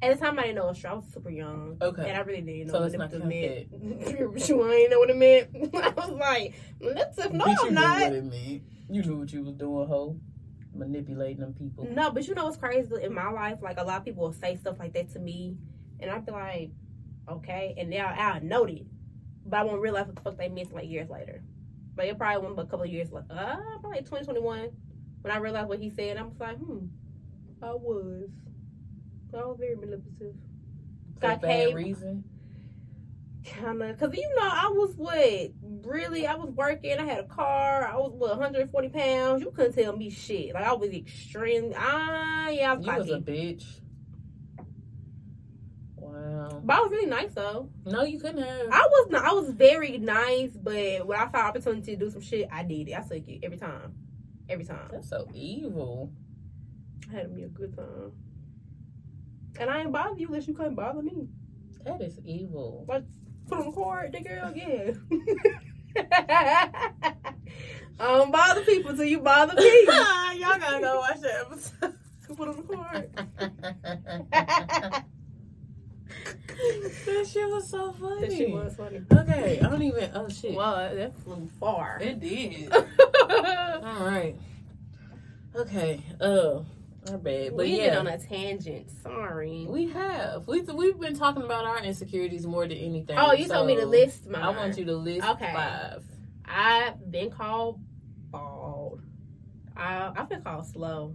[0.00, 0.84] At the time, I didn't know it.
[0.84, 1.76] I was super young.
[1.82, 2.08] Okay.
[2.08, 4.40] And I really didn't know So what let's not manipulative count meant.
[4.46, 5.74] sure, I didn't know what it meant.
[5.74, 7.32] I was like, manipulative?
[7.32, 8.00] No, I'm knew not.
[8.02, 8.62] what it meant.
[8.90, 10.20] You knew what you was doing, ho.
[10.74, 11.88] Manipulating them people.
[11.90, 13.58] No, but you know what's crazy in my life?
[13.62, 15.56] Like a lot of people will say stuff like that to me,
[15.98, 16.70] and I'd be like,
[17.28, 18.86] okay, and now I know it,
[19.48, 21.42] but I won't realize what the fuck they missed like years later.
[21.96, 24.70] Like it probably went a couple of years, like uh, probably 2021,
[25.22, 26.16] when I realized what he said.
[26.16, 26.86] I was like, hmm,
[27.62, 28.30] I was,
[29.34, 30.34] I was very manipulative.
[31.14, 31.74] For Got bad paid.
[31.74, 32.24] reason.
[33.44, 35.50] kind of because you know I was what
[35.84, 36.98] really I was working.
[36.98, 37.84] I had a car.
[37.88, 39.42] I was what 140 pounds.
[39.42, 40.54] You couldn't tell me shit.
[40.54, 41.72] Like I was extreme.
[41.76, 43.64] Ah, yeah, I was You was a bitch.
[46.68, 47.70] But I was really nice though.
[47.86, 48.68] No, you couldn't have.
[48.70, 49.24] I was not.
[49.24, 52.90] I was very nice, but when I found opportunity to do some shit, I did
[52.90, 52.94] it.
[52.94, 53.94] I took it every time.
[54.50, 54.90] Every time.
[54.92, 56.12] That's so evil.
[57.10, 58.12] I had me a good time.
[59.58, 61.28] And I ain't bother you unless you couldn't bother me.
[61.86, 62.84] That is evil.
[62.86, 63.06] Put
[63.58, 64.90] on the cord, the girl, yeah.
[67.98, 69.84] I don't bother people till you bother me.
[69.86, 71.94] Y'all gotta go watch that episode.
[72.36, 73.08] Put on the cord.
[77.06, 78.20] that shit was so funny.
[78.28, 79.02] That shit was funny.
[79.12, 80.10] Okay, I don't even.
[80.14, 80.54] Oh shit.
[80.54, 81.98] Well, that flew far.
[82.00, 82.72] it did.
[82.72, 84.36] All right.
[85.54, 86.00] Okay.
[86.20, 86.60] Uh,
[87.10, 87.50] our bad.
[87.50, 88.90] But we yeah, on a tangent.
[89.02, 89.66] Sorry.
[89.68, 90.46] we have.
[90.46, 93.16] We we've been talking about our insecurities more than anything.
[93.18, 94.42] oh, you told me to list mine.
[94.42, 95.52] I want you to list Okay.
[95.52, 96.04] five.
[96.44, 97.80] I've been called
[98.30, 99.02] bald.
[99.76, 101.14] I I've been called slow.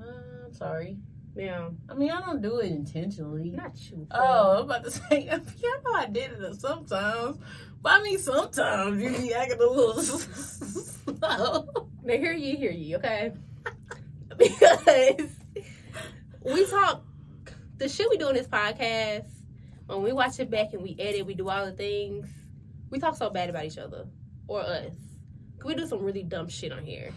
[0.00, 0.98] Uh, I'm sorry.
[1.36, 3.50] Yeah, I mean, I don't do it intentionally.
[3.50, 4.06] not you.
[4.10, 7.36] Oh, I'm about to say, yeah, I know I did it sometimes.
[7.82, 11.88] But I mean, sometimes you be acting a little slow.
[12.02, 13.32] Now hear you, hear you, okay?
[14.38, 15.30] because
[16.42, 17.02] we talk
[17.76, 19.28] the shit we do in this podcast.
[19.86, 22.28] When we watch it back and we edit, we do all the things.
[22.90, 24.06] We talk so bad about each other
[24.48, 24.90] or us.
[25.64, 27.12] we do some really dumb shit on here.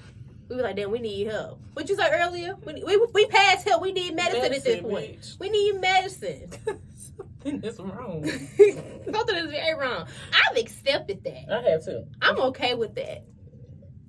[0.50, 1.62] We be like, damn, we need help.
[1.74, 2.56] What you said earlier?
[2.66, 3.84] We we, we passed help.
[3.84, 5.22] We need medicine, at this point.
[5.22, 5.40] bitch.
[5.40, 6.50] We need medicine.
[7.18, 8.26] Something is wrong.
[9.12, 10.08] Something is very wrong.
[10.34, 11.54] I've accepted that.
[11.54, 12.06] I have to.
[12.22, 13.26] I'm okay with that.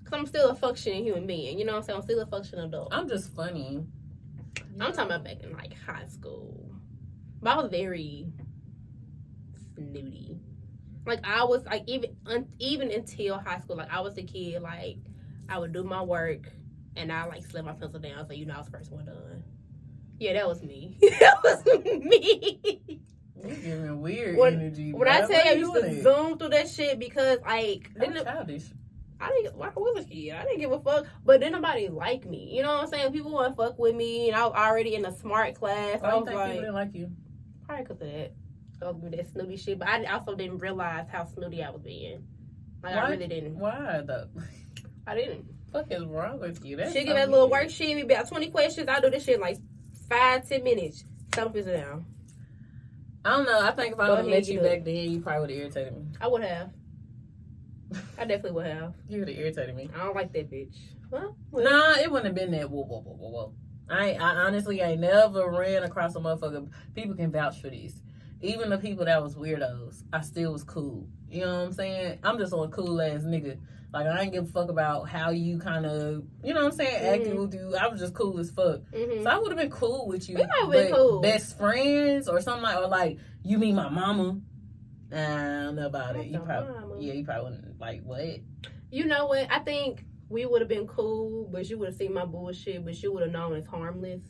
[0.04, 1.58] Cause I'm still a functioning human being.
[1.58, 1.96] You know what I'm saying?
[1.98, 2.88] I'm still a functioning adult.
[2.90, 3.84] I'm just funny.
[4.80, 6.74] I'm talking about back in like high school.
[7.42, 8.26] But I was very
[9.76, 10.38] snooty.
[11.06, 14.62] Like I was like even un, even until high school, like I was a kid.
[14.62, 14.96] Like
[15.50, 16.48] I would do my work
[16.96, 19.04] and I like slam my pencil down so you know I was the first one
[19.06, 19.42] done.
[20.18, 20.98] Yeah, that was me.
[21.20, 23.00] that was me.
[23.42, 24.92] You're giving weird When- energy.
[24.92, 26.02] when I tell you, I used to it?
[26.02, 28.64] zoom through that shit because like I'm didn't childish.
[29.22, 29.56] I didn't.
[29.56, 30.32] Why was a kid?
[30.32, 31.06] I didn't give a fuck.
[31.24, 32.50] But then nobody like me.
[32.56, 33.12] You know what I'm saying?
[33.12, 36.00] People want to fuck with me, and I was already in a smart class.
[36.00, 37.10] Why I was think like, people didn't like you?
[37.66, 38.32] probably because of that.
[38.82, 42.24] I was that snooty shit, but I also didn't realize how snooty I was being.
[42.82, 43.58] Like I really didn't.
[43.58, 44.26] Why though?
[45.10, 45.44] I didn't.
[45.72, 46.76] fuck is wrong with you?
[46.76, 48.88] That's She give that little worksheet, be about 20 questions.
[48.88, 49.58] I do this shit in like
[50.08, 51.04] five, ten minutes.
[51.34, 52.04] Something's down.
[53.24, 53.60] I don't know.
[53.60, 55.96] I think if I would have met you back then, you probably would have irritated
[55.96, 56.04] me.
[56.20, 56.70] I would have.
[58.18, 58.94] I definitely would have.
[59.08, 59.90] You would have irritated me.
[59.94, 60.76] I don't like that bitch.
[61.10, 62.70] Well, well, Nah, it wouldn't have been that.
[62.70, 63.54] Whoa, whoa, whoa, whoa, whoa.
[63.90, 66.68] I, I honestly I never ran across a motherfucker.
[66.94, 68.00] People can vouch for this.
[68.42, 71.06] Even the people that was weirdos, I still was cool.
[71.28, 72.18] You know what I'm saying?
[72.22, 73.58] I'm just a cool ass nigga.
[73.92, 76.78] Like I ain't give a fuck about how you kind of, you know what I'm
[76.78, 77.40] saying, acting Mhm.
[77.40, 77.74] with you.
[77.76, 78.80] I was just cool as fuck.
[78.92, 79.22] mhm.
[79.24, 80.36] So I would have been cool with you.
[80.36, 81.20] We might have been cool.
[81.20, 84.40] Best friends or something like, or like you mean my mama.
[85.10, 86.28] Nah, I don't know about Not it.
[86.30, 86.96] You probably, mama.
[87.00, 88.38] yeah, you probably wouldn't like what?
[88.92, 89.48] You know what?
[89.50, 93.00] I think we would have been cool, but you would have seen my bullshit, but
[93.02, 94.22] you would have known it's harmless.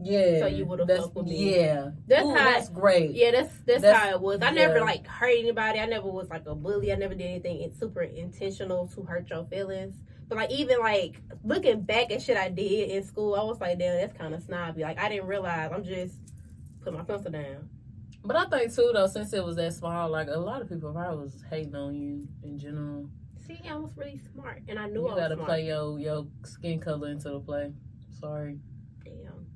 [0.00, 0.38] Yeah.
[0.40, 1.56] So you would've that's- fucked with me.
[1.56, 1.90] Yeah.
[2.06, 2.44] That's Ooh, how.
[2.44, 3.12] that's great.
[3.12, 4.40] yeah, that's, that's That's- how it was.
[4.42, 5.80] I never like hurt anybody.
[5.80, 6.92] I never was like a bully.
[6.92, 9.96] I never did anything in- super intentional to hurt your feelings.
[10.28, 13.78] But like even like looking back at shit I did in school, I was like,
[13.78, 14.82] damn, that's kind of snobby.
[14.82, 16.16] Like I didn't realize I'm just
[16.82, 17.68] put my pencil down.
[18.24, 20.92] But I think too though, since it was that small, like a lot of people
[20.92, 23.08] probably was hating on you in general.
[23.46, 25.48] See, I was really smart, and I knew You I was gotta smart.
[25.48, 27.72] play your your skin color into the play.
[28.20, 28.58] Sorry.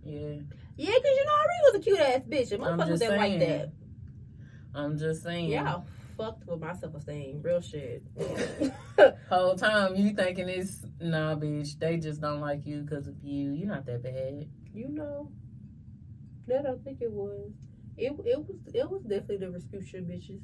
[0.04, 0.36] Yeah.
[0.76, 3.72] Yeah, cause you know I was a cute ass bitch, and motherfuckers didn't like that.
[4.74, 5.50] I'm just saying.
[5.50, 5.80] Yeah, I
[6.16, 7.40] fucked with my self esteem.
[7.42, 8.02] Real shit.
[9.28, 11.78] Whole time you thinking it's nah, bitch.
[11.78, 13.52] They just don't like you because of you.
[13.52, 14.48] You're not that bad.
[14.74, 15.30] you know,
[16.46, 17.52] that I think it was.
[17.96, 20.42] It it was it was definitely the Respucia bitches.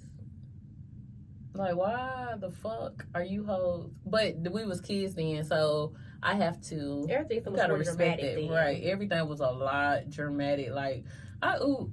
[1.55, 3.91] Like, why the fuck are you hoes?
[4.07, 7.07] But we was kids then, so I have to.
[7.09, 8.25] Everything much gotta more respect dramatic.
[8.25, 8.51] it, then.
[8.51, 8.83] right?
[8.83, 10.71] Everything was a lot dramatic.
[10.71, 11.05] Like,
[11.41, 11.91] I ooh,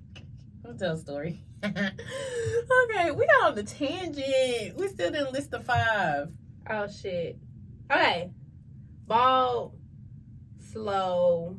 [0.66, 1.42] I'll tell a story.
[1.64, 4.76] okay, we got on the tangent.
[4.76, 6.30] We still didn't list the five.
[6.68, 7.38] Oh shit.
[7.90, 8.30] Okay.
[9.06, 9.78] Bald,
[10.72, 11.58] slow.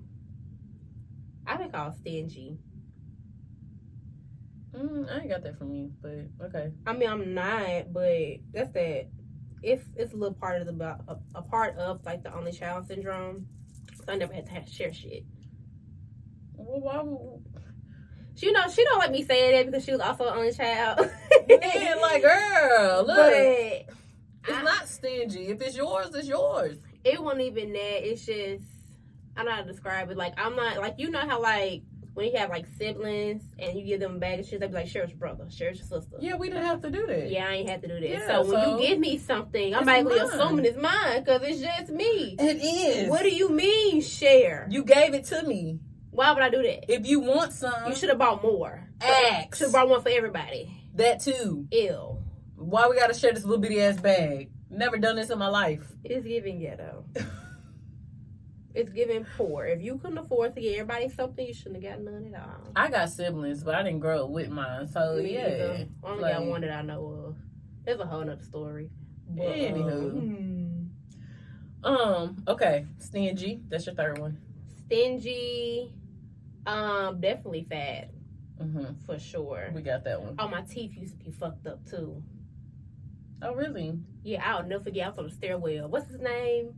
[1.45, 2.58] I've been called stingy.
[4.76, 6.72] Mm, I ain't got that from you, but okay.
[6.86, 9.08] I mean, I'm not, but that's that.
[9.62, 12.88] It's it's a little part of the a, a part of like the only child
[12.88, 13.48] syndrome.
[14.06, 15.24] So I never had to have share shit.
[16.56, 17.02] Well, why?
[17.04, 17.43] would-
[18.36, 20.54] She, you know, she don't like me saying that because she was also an only
[20.54, 21.00] child.
[21.50, 23.89] Man, like, girl, look, but it's
[24.58, 25.48] I- not stingy.
[25.48, 26.78] If it's yours, it's yours.
[27.04, 28.10] it won't even that.
[28.10, 28.63] It's just
[29.36, 30.17] I don't know how to describe it.
[30.17, 33.86] Like I'm not like you know how like when you have like siblings and you
[33.86, 35.80] give them a bag of shit, they be like, "Share with your brother, share with
[35.80, 37.30] your sister." Yeah, we didn't have to do that.
[37.32, 38.10] Yeah, I ain't have to do that.
[38.10, 40.08] Yeah, so when you give me something, I'm mine.
[40.08, 42.36] assuming it's mine because it's just me.
[42.39, 43.10] It is.
[43.10, 44.67] What do you mean share?
[44.69, 45.80] you gave it to me.
[46.12, 46.91] Why would I do that?
[46.91, 48.89] If you want some, You should have bought more.
[49.02, 49.56] ask.
[49.56, 50.76] Should have bought one for everybody.
[50.95, 51.67] that too.
[51.72, 52.17] Ew.
[52.56, 54.50] Why we gotta share this little bitty ass bag?
[54.69, 55.88] Never done this in my life.
[56.04, 57.06] It's giving ghetto.
[58.75, 59.65] it's giving poor.
[59.65, 62.71] If you couldn't afford to get everybody something, you shouldn't have got none at all.
[62.75, 64.88] I got siblings, but I didn't grow up with mine.
[64.88, 65.47] So Me yeah.
[65.47, 65.88] either.
[66.03, 67.36] I only got one that I know of.
[67.86, 68.89] There's a whole nother story.
[69.27, 70.10] But, Anywho.
[70.12, 70.91] um,
[71.84, 72.43] Um.
[72.47, 72.86] Okay.
[72.99, 73.62] Stingy.
[73.69, 74.38] That's your third one.
[74.86, 75.93] stingy.
[76.65, 78.12] Um, definitely fat
[78.62, 78.95] Mm-hmm.
[79.05, 79.71] for sure.
[79.73, 80.36] We got that one.
[80.38, 82.21] Oh, my teeth used to be fucked up too.
[83.41, 83.97] Oh really?
[84.21, 85.05] Yeah, I'll never forget.
[85.05, 85.88] I was on the stairwell.
[85.88, 86.73] What's his name?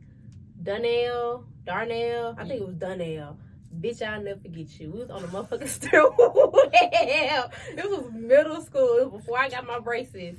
[0.62, 1.46] Donnell?
[1.66, 2.36] Darnell?
[2.38, 3.38] I think it was Donnell.
[3.80, 4.92] Bitch, I'll never forget you.
[4.92, 6.52] We was on the motherfucking stairwell.
[6.74, 8.98] it was middle school.
[8.98, 10.38] It was before I got my braces.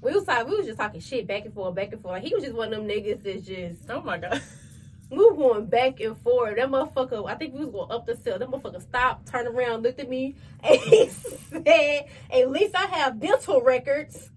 [0.00, 2.14] We was talking, we was just talking shit back and forth, back and forth.
[2.14, 4.40] Like he was just one of them niggas that's just Oh my god.
[5.10, 6.56] we were going back and forth.
[6.56, 8.38] That motherfucker, I think we was going up the hill.
[8.38, 13.20] That motherfucker stopped, turned around, looked at me, and he said, "At least I have
[13.20, 14.30] dental records."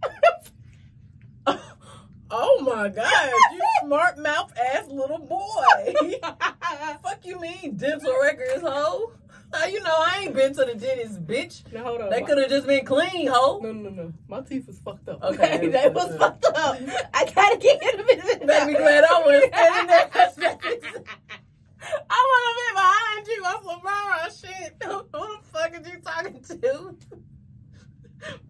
[2.31, 3.31] Oh my god.
[3.51, 6.15] You smart mouth ass little boy.
[7.03, 9.11] Fuck you mean dental records, hoe?
[9.53, 11.71] How you know I ain't been to the dentist, bitch?
[11.71, 12.09] now hold on.
[12.09, 13.59] They could have just been clean, hoe.
[13.61, 14.13] No, no, no.
[14.27, 15.23] My teeth was fucked up.
[15.23, 16.77] Okay, that was fucked up.
[17.13, 18.39] I gotta get rid of it.
[18.47, 20.09] Baby, glad I was standing there.
[22.09, 24.75] I want to be behind you some Mara shit.
[24.83, 26.95] Who, the fuck is you talking to?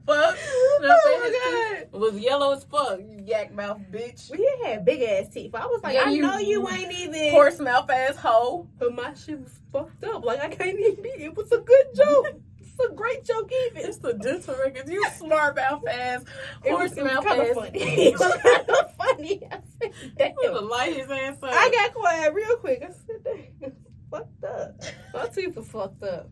[0.05, 0.37] Fuck.
[0.87, 4.29] Oh It was yellow as fuck, you yak mouth bitch.
[4.31, 5.55] We had big ass teeth.
[5.55, 7.31] I was like, Yeah, I you- know you ain't even.
[7.31, 8.67] Horse mouth ass hoe.
[8.77, 10.23] But my shit was fucked up.
[10.23, 11.09] Like I can't even be.
[11.09, 12.27] It was a good joke.
[12.59, 13.85] it's a great joke, even.
[13.85, 14.91] It's the dental records.
[14.91, 16.23] You smart mouth ass.
[16.63, 17.47] Horse was, it was mouth kind ass.
[17.49, 17.79] of funny.
[17.79, 19.41] it was kind of funny.
[19.51, 20.69] I said, the damn.
[20.69, 21.49] light his ass up.
[21.51, 22.83] I got quiet real quick.
[22.83, 23.23] I said,
[23.61, 23.71] damn.
[24.11, 24.81] Fucked up.
[25.13, 26.29] My teeth was fucked up.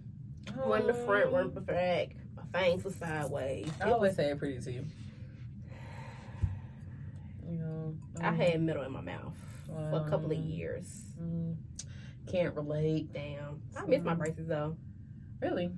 [0.66, 2.16] One in the front, one in the back.
[2.54, 3.70] My were sideways.
[3.82, 4.86] I always say it pretty to you.
[7.50, 9.34] You know, I um, had middle in my mouth.
[9.66, 11.04] for a couple of years.
[11.22, 11.56] Mm,
[12.32, 13.12] can't relate.
[13.14, 14.20] Damn, I miss my Mm.
[14.20, 14.78] braces though.
[15.42, 15.72] Really?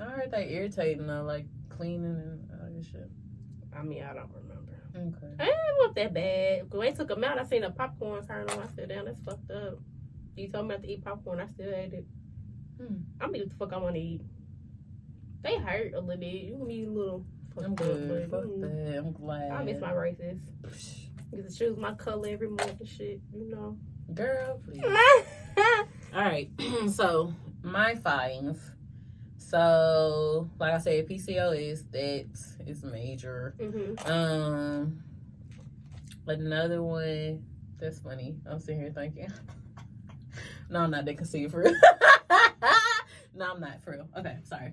[0.00, 3.10] I heard they irritating though, like cleaning and all this shit.
[3.76, 4.72] I mean, I don't remember.
[4.96, 5.34] Okay.
[5.40, 6.70] Eh, It wasn't that bad.
[6.72, 8.60] When they took them out, I seen the popcorn turn on.
[8.60, 9.78] I said, "Damn, that's fucked up."
[10.36, 11.40] You told me not to eat popcorn.
[11.40, 12.06] I still ate it.
[12.78, 12.94] Hmm.
[13.20, 14.22] I'm gonna what the fuck I want to eat.
[15.44, 16.32] They hurt a little bit.
[16.32, 17.24] You can be a little.
[17.62, 18.30] I'm good.
[18.30, 18.98] Fuck mm, that.
[18.98, 19.50] I'm glad.
[19.50, 20.40] I miss my braces.
[21.30, 23.20] Get to choose my color every month and shit.
[23.32, 23.76] You know.
[24.12, 24.82] Girl, please.
[26.14, 26.50] All right.
[26.90, 28.58] so my findings.
[29.36, 33.54] So, like I said, PCOS that is major.
[33.60, 35.04] hmm Um,
[36.26, 37.44] another one
[37.78, 38.36] that's funny.
[38.50, 39.30] I'm sitting here thinking.
[40.70, 41.04] no, I'm not.
[41.04, 41.74] They can see it for real.
[43.34, 44.08] no, I'm not for real.
[44.16, 44.72] Okay, sorry.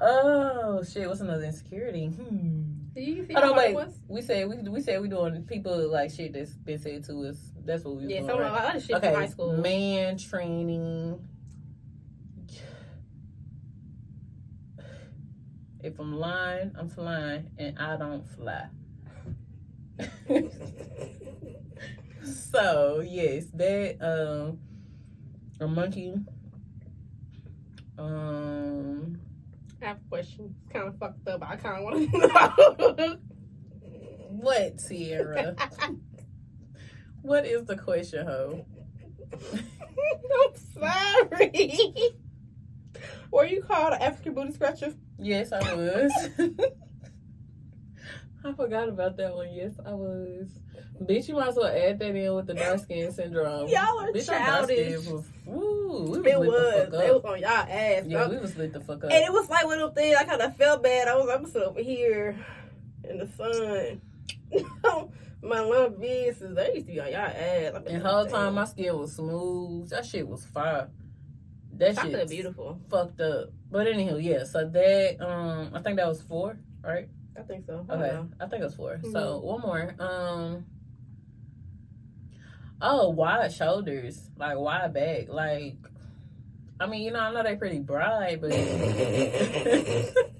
[0.00, 1.08] Oh shit!
[1.08, 2.06] What's another insecurity?
[2.06, 2.62] Hmm.
[2.94, 3.86] Do you see Hold on, how it wait.
[4.08, 7.36] We say we we said we doing people like shit that's been said to us.
[7.64, 8.26] That's what we Yeah, doing.
[8.26, 8.50] some right?
[8.50, 9.56] of other shit okay, from high school.
[9.56, 11.20] man training.
[15.82, 18.66] If I'm lying, I'm flying, and I don't fly.
[22.24, 24.58] so yes, that um,
[25.60, 26.14] a monkey.
[27.98, 29.20] Um,
[29.82, 30.54] I have a question.
[30.62, 31.42] It's kind of fucked up.
[31.42, 32.18] I kind of want to
[32.98, 33.16] know.
[34.28, 35.54] what Sierra?
[37.22, 38.66] what is the question, ho?
[39.52, 41.90] I'm sorry.
[43.30, 44.94] Were you called an African booty scratcher?
[45.18, 46.12] Yes, I was.
[48.44, 49.52] I forgot about that one.
[49.52, 50.50] Yes, I was.
[51.02, 53.68] Bitch, you might as well add that in with the dark skin syndrome.
[53.68, 55.06] Y'all are Bitch, our dark skin childish.
[55.06, 56.72] was, woo, we was It lit was.
[56.74, 57.24] the It fuck up.
[57.24, 58.04] was on y'all ass.
[58.06, 58.28] yeah, bro.
[58.28, 59.10] we was lit the fuck up.
[59.10, 60.16] and it was like one of them things.
[60.16, 61.08] I kind of felt bad.
[61.08, 62.36] I was, like, I'm sitting over here
[63.08, 64.00] in the sun.
[65.42, 66.54] my love business.
[66.54, 67.74] They used to be on y'all ass.
[67.86, 69.90] And whole time my skin was smooth.
[69.90, 70.88] That shit was fire.
[71.76, 72.80] That shit beautiful.
[72.88, 73.48] fucked up.
[73.70, 74.44] But anywho, yeah.
[74.44, 77.08] So that um, I think that was four, right?
[77.36, 77.84] I think so.
[77.90, 78.28] Okay, know.
[78.40, 79.42] I think it was 4 So Mhm.
[79.42, 79.94] one more.
[79.98, 80.64] Um.
[82.80, 85.76] Oh, wide shoulders, like wide back, like.
[86.80, 88.52] I mean, you know, I know they pretty broad, but.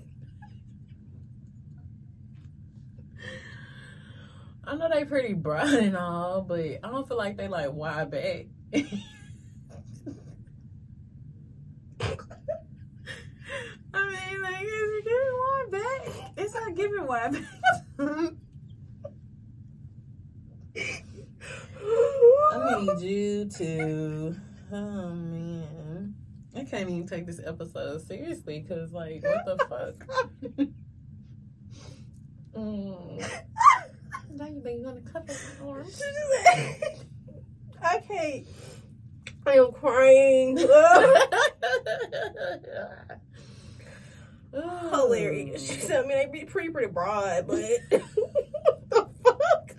[4.67, 8.11] I know they pretty broad and all, but I don't feel like they like wide
[8.11, 8.47] back.
[13.95, 17.45] I mean, like, give me wide back, it's not giving wide back.
[22.55, 22.85] I
[23.51, 24.37] to.
[24.73, 26.15] Oh man,
[26.57, 29.95] I can't even take this episode seriously because, like, what the fuck?
[32.57, 33.31] mm.
[34.37, 36.03] Now you you're gonna cover my arms?
[37.83, 38.47] I can't.
[39.47, 40.57] I am crying.
[44.91, 45.67] Hilarious.
[45.67, 49.77] She said, I mean, they be pretty, pretty broad, but what the fuck?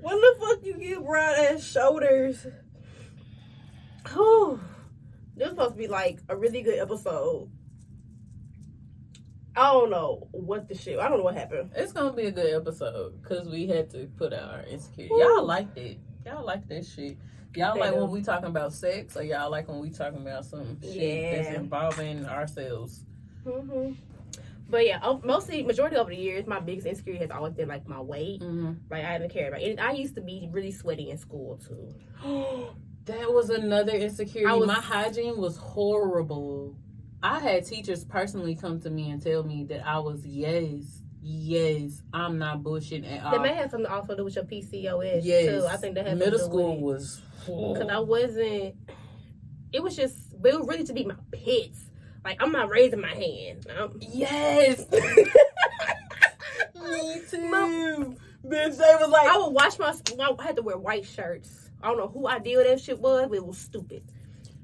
[0.00, 2.46] When the fuck you get broad ass shoulders?
[4.12, 4.60] Whew.
[5.36, 7.50] This supposed to be like a really good episode.
[9.56, 10.98] I don't know what the shit.
[10.98, 11.70] I don't know what happened.
[11.74, 15.14] It's gonna be a good episode because we had to put out our insecurity.
[15.14, 15.20] Woo.
[15.36, 15.98] Y'all liked it.
[16.26, 17.16] Y'all like that shit.
[17.56, 17.96] Y'all They like do.
[18.02, 21.56] when we talking about sex, or y'all like when we talking about some shit that's
[21.56, 23.04] involving ourselves.
[23.44, 23.92] hmm
[24.70, 28.00] But yeah, mostly majority over the years, my biggest insecurity has always been like my
[28.00, 28.40] weight.
[28.40, 28.72] Mm-hmm.
[28.90, 29.78] Like I haven't cared about it.
[29.80, 31.94] I used to be really sweaty in school too.
[33.06, 34.58] that was another insecurity.
[34.58, 36.76] Was- My hygiene was horrible.
[37.22, 42.02] I had teachers personally come to me and tell me that I was yes, yes,
[42.12, 43.32] I'm not bullshitting at all.
[43.32, 45.66] That may have something also to do with your PCOS yes, too.
[45.66, 47.20] I think that has middle to do school was.
[47.40, 48.76] because I wasn't.
[49.72, 51.87] It was just, but it was really to be my pits.
[52.28, 53.66] Like I'm not raising my hand.
[53.74, 54.80] I'm- Yes.
[54.90, 55.00] Me
[57.30, 58.16] too.
[58.46, 59.94] Bitch, they was like, I would wash my.
[60.20, 61.70] I had to wear white shirts.
[61.82, 64.02] I don't know who idea that shit was, but it was stupid.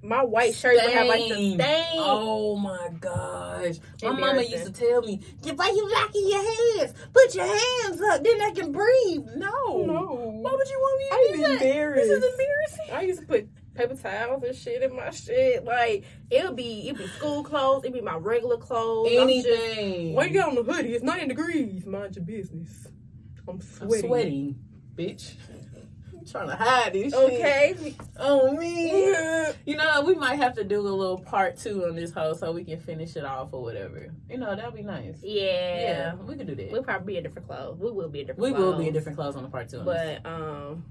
[0.02, 1.60] My white shirt would have like the Stain.
[1.94, 3.76] Oh my gosh.
[4.02, 5.20] My mama used to tell me,
[5.54, 6.44] why you locking your
[6.82, 6.92] hands?
[7.14, 9.24] Put your hands up, then I can breathe.
[9.36, 9.82] No.
[9.86, 10.04] no.
[10.42, 11.50] Why would you want me to I do that?
[11.62, 12.08] embarrassed.
[12.10, 12.94] This is embarrassing.
[12.94, 15.64] I used to put paper towels and shit in my shit.
[15.64, 19.08] Like it'll be it'll be school clothes, it'll be my regular clothes.
[19.18, 20.14] I'm just- Anything.
[20.14, 20.94] Why you got on the hoodie?
[20.94, 21.86] It's 90 degrees.
[21.86, 22.86] Mind your business.
[23.46, 23.92] I'm sweating.
[24.02, 24.56] I'm sweaty,
[24.96, 25.34] bitch.
[26.30, 27.22] trying to hide this shit.
[27.22, 27.94] Okay.
[28.18, 29.10] Oh me.
[29.12, 29.52] yeah.
[29.66, 32.52] You know, we might have to do a little part two on this whole so
[32.52, 34.12] we can finish it off or whatever.
[34.30, 35.18] You know, that'd be nice.
[35.22, 36.14] Yeah, Yeah.
[36.16, 36.70] we could do that.
[36.72, 37.78] We'll probably be in different clothes.
[37.78, 38.52] We will be in different clothes.
[38.52, 38.72] We clothes.
[38.74, 39.78] will be in different clothes on the part two.
[39.78, 39.86] this.
[39.86, 40.84] But um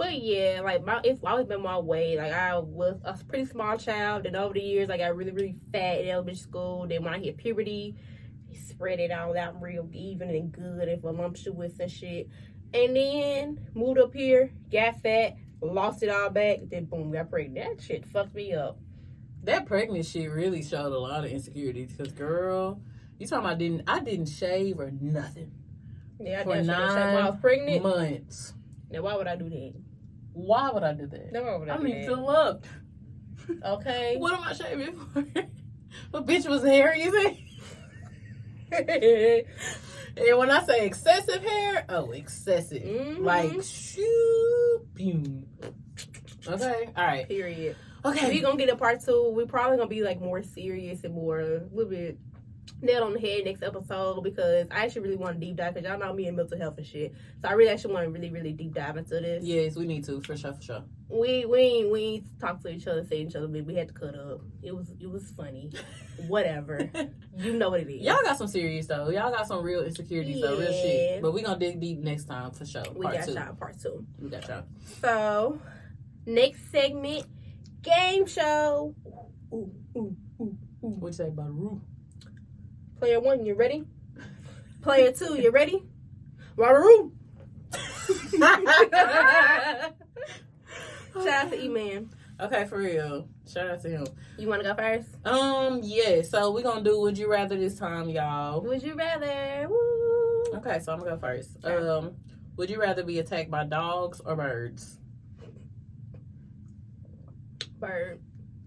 [0.00, 2.16] but yeah, like my it's always been my way.
[2.16, 5.54] Like I was a pretty small child, and over the years I got really, really
[5.70, 6.86] fat in elementary school.
[6.88, 7.96] Then when I hit puberty,
[8.54, 12.30] spread it all out real even and good and voluptuous and shit.
[12.72, 17.78] And then moved up here, got fat, lost it all back, then boom, got pregnant.
[17.78, 18.78] That shit fucked me up.
[19.44, 21.92] that pregnant shit really showed a lot of insecurities.
[21.98, 22.80] Cause girl,
[23.18, 25.52] you talking about didn't I didn't shave or nothing
[26.18, 27.82] Yeah, I For done shit when nine I was pregnant.
[27.82, 28.54] months.
[28.90, 29.74] Now why would I do that?
[30.32, 31.32] Why would I do that?
[31.32, 32.14] No, would I, I do need that?
[32.14, 32.64] to look.
[33.64, 34.16] Okay.
[34.20, 35.24] What am I shaving for?
[36.12, 37.36] But bitch was hairy as hell.
[40.16, 42.82] And when I say excessive hair, oh, excessive.
[42.82, 43.20] Mhm.
[43.24, 45.46] Like, shoo, boom.
[46.46, 47.28] Okay, all right.
[47.28, 47.76] Period.
[48.04, 48.30] Okay.
[48.30, 49.30] we gonna get a part two.
[49.30, 52.18] we probably gonna be like more serious and more a little bit
[52.82, 55.88] nailed on the head next episode because I actually really want to deep dive because
[55.88, 57.14] y'all know me in mental health and shit.
[57.42, 59.44] So I really actually want to really really deep dive into this.
[59.44, 60.84] yes, we need to, for sure, for sure.
[61.08, 63.88] We we ain't, we ain't talk to each other, say each other, but we had
[63.88, 64.40] to cut up.
[64.62, 65.70] It was it was funny.
[66.28, 66.90] Whatever.
[67.36, 68.02] You know what it is.
[68.02, 69.08] Y'all got some serious, though.
[69.08, 71.22] Y'all got some real insecurities, though, real shit.
[71.22, 72.82] But we gonna dig deep next time, for sure.
[72.94, 73.32] we Part got two.
[73.32, 74.06] y'all part two.
[74.20, 74.64] We got y'all.
[75.00, 75.58] So
[76.26, 77.24] next segment,
[77.82, 78.94] game show.
[79.52, 80.56] Ooh, ooh, ooh.
[80.80, 81.78] What you say about roof?
[83.00, 83.84] Player one, you ready?
[84.82, 85.82] Player two, you ready?
[86.54, 87.08] Rotary.
[91.14, 92.10] Shout out to E Man.
[92.38, 93.26] Okay, for real.
[93.50, 94.06] Shout out to him.
[94.36, 95.08] You want to go first?
[95.26, 96.20] Um, yeah.
[96.20, 98.60] So we gonna do Would You Rather this time, y'all.
[98.60, 99.66] Would you rather?
[99.70, 100.58] Woo.
[100.58, 101.56] Okay, so I'm gonna go first.
[101.64, 101.88] Okay.
[101.88, 102.16] Um,
[102.56, 104.98] would you rather be attacked by dogs or birds?
[107.78, 108.20] Bird.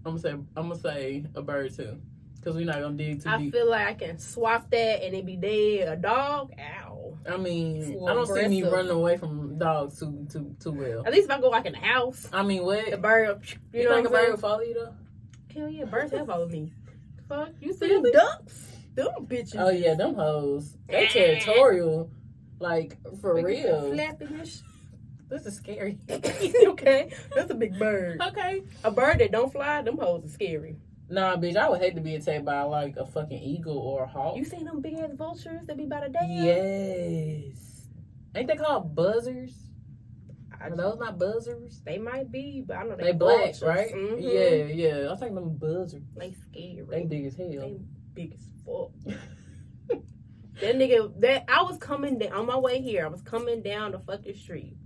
[0.06, 2.02] I'm gonna say I'm gonna say a bird too,
[2.44, 3.54] because we're not gonna dig too I deep.
[3.54, 5.88] feel like I can swap that and it be dead.
[5.88, 6.52] A dog?
[6.60, 7.18] Ow.
[7.30, 11.04] I mean, I don't see me running away from dogs too too too well.
[11.06, 12.90] At least if I go like in the house, I mean, what?
[12.92, 13.42] the bird,
[13.72, 14.94] you, You know think a what I'm bird will follow you though?
[15.54, 16.74] Hell yeah, birds have followed me.
[17.30, 18.68] Fuck, you see them ducks?
[18.96, 19.56] Them bitches.
[19.58, 20.76] Oh yeah, them hoes.
[20.88, 22.10] They territorial,
[22.60, 23.92] like for it real.
[23.94, 24.46] Flapping.
[25.30, 25.98] This is scary.
[26.12, 28.22] okay, that's a big bird.
[28.28, 28.64] okay.
[28.84, 30.76] A bird that don't fly, them hoes are scary.
[31.10, 34.08] Nah, bitch, I would hate to be attacked by like a fucking eagle or a
[34.08, 34.38] hawk.
[34.38, 36.28] You seen them big ass vultures that be by the day?
[36.30, 37.88] Yes.
[38.36, 39.54] Ain't they called buzzers?
[40.60, 41.82] I Are those not buzzers?
[41.86, 43.62] They might be, but I know they, They black, vultures.
[43.64, 43.94] right?
[43.94, 44.18] Mhm.
[44.22, 45.12] Yeah, yeah.
[45.12, 46.04] I think them buzzers.
[46.18, 46.86] They scary.
[46.90, 47.48] They big as hell.
[47.50, 47.80] They
[48.14, 48.92] big as fuck.
[50.62, 53.04] that nigga, that I was coming down on my way here.
[53.06, 54.78] I was coming down the fucking street,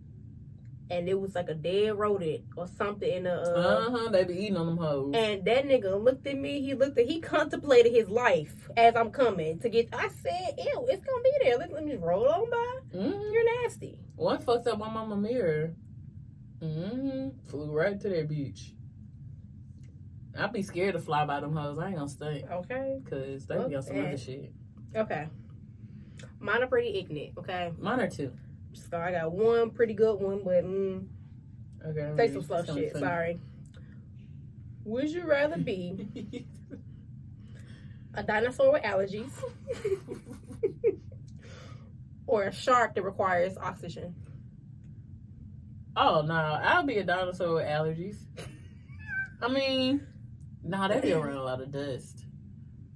[0.89, 3.33] and it was like a dead rodent or something in the.
[3.33, 4.09] Uh, Uh huh.
[4.11, 5.13] They be eating on them hoes.
[5.15, 6.61] And that nigga looked at me.
[6.61, 7.05] He looked at.
[7.05, 9.89] He contemplated his life as I'm coming to get.
[9.93, 11.57] I said, "Ew, it's gonna be there.
[11.57, 12.97] Let, let me roll on by.
[12.99, 15.73] hmm You're nasty." One fucked up my mama mirror.
[16.61, 18.73] hmm Flew right to that beach.
[20.39, 21.79] I'd be scared to fly by them hoes.
[21.79, 22.45] I ain't gonna stay.
[22.51, 22.99] Okay.
[23.09, 24.51] Cause they be on some other shit.
[24.95, 25.27] Okay.
[26.39, 27.33] Mine are pretty ignorant.
[27.39, 27.71] Okay.
[27.79, 28.31] Mine are too.
[28.89, 31.05] So I got one pretty good one, but mm,
[31.85, 32.01] Okay.
[32.01, 32.93] I'm say some slow shit.
[32.93, 33.05] funny.
[33.05, 33.39] Sorry.
[34.85, 36.07] Would you rather be
[38.13, 39.31] a dinosaur with allergies
[42.27, 44.15] or a shark that requires oxygen?
[45.97, 48.17] oh no, I'll be a dinosaur with allergies.
[49.41, 50.05] I mean,
[50.63, 52.23] nah, they be around a lot of dust.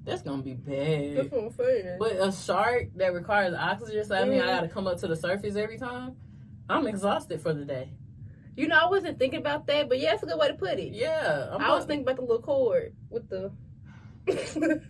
[0.03, 1.17] That's gonna be bad.
[1.17, 1.97] That's what I'm saying.
[1.99, 4.47] But a shark that requires oxygen, so I mean I Mhm.
[4.47, 6.15] gotta come up to the surface every time.
[6.69, 7.89] I'm exhausted for the day.
[8.57, 10.77] you know, I wasn't thinking about that, but yeah, it's a good way to put
[10.79, 10.91] it.
[10.93, 13.51] Yeah, I'm I was thinking about the little cord with the.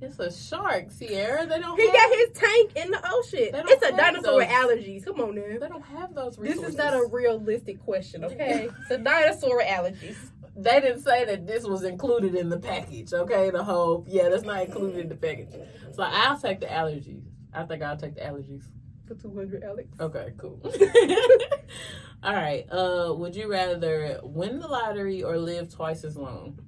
[0.00, 1.46] It's a shark, Sierra.
[1.46, 1.78] They don't.
[1.80, 3.48] he have, got his tank in the ocean.
[3.68, 5.04] It's a dinosaur with allergies.
[5.04, 5.42] Come on now.
[5.58, 6.62] They don't have those Resources.
[6.62, 8.68] This is not a realistic question, okay?
[8.82, 10.16] it's a dinosaur with allergies.
[10.56, 13.12] They didn't say that this was included in the package.
[13.12, 15.52] Okay, the whole yeah, that's not included in the package.
[15.92, 17.24] So I'll take the allergies.
[17.52, 18.64] I think I'll take the allergies.
[19.06, 19.88] For 200, Alex.
[20.00, 20.60] Okay, cool.
[22.22, 22.64] All right.
[22.70, 26.58] Uh, would you rather win the lottery or live twice as long?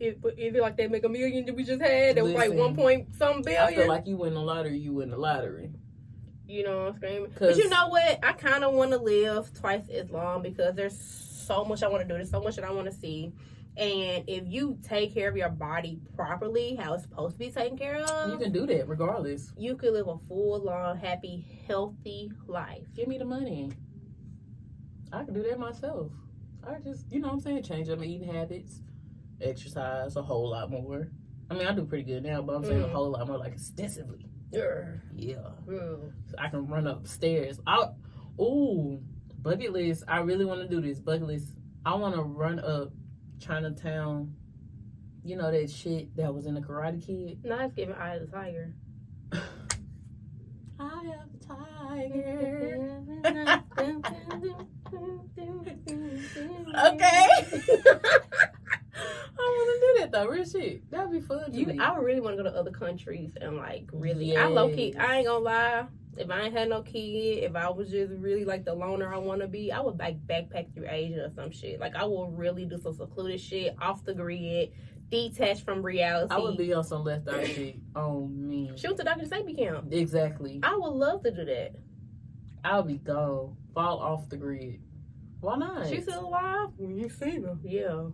[0.00, 2.16] Is it like that Mega Million that we just had?
[2.16, 3.62] That was like one point some billion.
[3.62, 5.70] I feel like you win the lottery, you win the lottery.
[6.48, 7.32] You know what I'm screaming?
[7.38, 8.18] But you know what?
[8.24, 12.02] I kind of want to live twice as long because there's so much I want
[12.02, 12.14] to do.
[12.14, 13.32] There's so much that I want to see.
[13.76, 17.78] And if you take care of your body properly, how it's supposed to be taken
[17.78, 19.52] care of, You can do that regardless.
[19.56, 22.82] you could live a full, long, happy, healthy life.
[22.96, 23.70] Give me the money.
[25.12, 26.10] I can do that myself.
[26.66, 28.82] I just, you know what I'm saying, change up my eating habits,
[29.40, 31.08] exercise a whole lot more.
[31.50, 32.92] I mean, I do pretty good now, but I'm saying a Mm.
[32.92, 34.27] whole lot more, like extensively.
[34.50, 34.84] Yeah.
[35.14, 35.50] Yeah.
[35.66, 37.60] So I can run upstairs.
[37.66, 37.88] I,
[38.40, 39.00] ooh,
[39.42, 40.04] bucket list.
[40.08, 41.48] I really want to do this bucket list.
[41.84, 42.92] I want to run up
[43.40, 44.34] Chinatown.
[45.24, 47.44] You know that shit that was in the Karate Kid.
[47.44, 48.74] Now it's giving Eye of the Tiger.
[50.80, 53.02] I am a tiger.
[56.86, 57.26] Okay.
[59.98, 60.26] I want to do that though.
[60.28, 60.90] Real shit.
[60.90, 61.50] That'd be fun.
[61.50, 61.78] To You, me.
[61.78, 64.36] I would really want to go to other countries and like really.
[64.36, 64.94] I low key.
[64.96, 65.86] I ain't gonna lie.
[66.16, 69.18] If I ain't had no kid, if I was just really like the loner I
[69.18, 71.78] want to be, I would like backpack through Asia or some shit.
[71.78, 74.72] Like I will really do some secluded shit off the grid,
[75.10, 76.34] detached from reality.
[76.34, 78.72] I would be on some left eye shit Oh me.
[78.76, 79.26] Shoot the Dr.
[79.26, 79.92] Sebi camp.
[79.92, 80.58] Exactly.
[80.64, 81.76] I would love to do that.
[82.64, 83.56] I'll be gone.
[83.72, 84.80] Fall off the grid.
[85.40, 85.88] Why not?
[85.88, 86.70] She's still alive?
[86.80, 87.56] You seen her?
[87.62, 88.06] Yeah,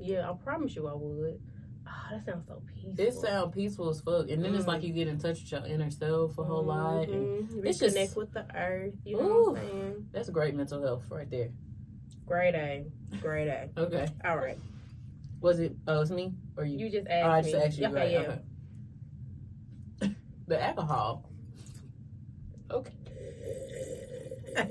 [0.00, 0.28] yeah.
[0.30, 1.40] I promise you, I would.
[1.86, 3.04] Oh, that sounds so peaceful.
[3.04, 4.68] It sounds peaceful as fuck, and then it's Mm.
[4.68, 7.08] like you get in touch with your inner self a whole lot.
[7.08, 7.64] And Mhm.
[7.66, 8.94] it's just- with the earth.
[9.04, 9.50] You know Ooh.
[9.52, 10.08] what I'm saying?
[10.12, 11.50] that's great mental health right there.
[12.26, 12.86] Great A.
[13.20, 13.68] Great A.
[13.76, 14.58] Okay, All right.
[15.40, 15.74] was it?
[15.88, 16.78] Oh, it's me or you?
[16.78, 17.26] You just asked.
[17.26, 17.60] oh, I just me.
[17.62, 17.86] asked you.
[17.86, 18.18] okay, right, yeah.
[18.20, 20.14] okay.
[20.46, 21.28] the alcohol.
[22.70, 22.92] Okay.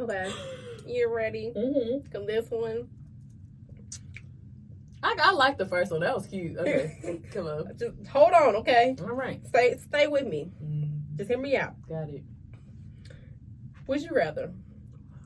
[0.00, 0.32] Okay.
[0.86, 1.52] You ready?
[1.54, 2.10] mm-hmm.
[2.10, 2.88] Cause this one.
[5.02, 6.00] I, I like the first one.
[6.00, 6.56] That was cute.
[6.58, 7.76] Okay, come on.
[7.78, 8.94] Just hold on, okay?
[9.00, 9.44] All right.
[9.48, 10.50] Stay stay with me.
[10.62, 11.16] Mm.
[11.16, 11.74] Just hear me out.
[11.88, 12.22] Got it.
[13.86, 14.52] Would you rather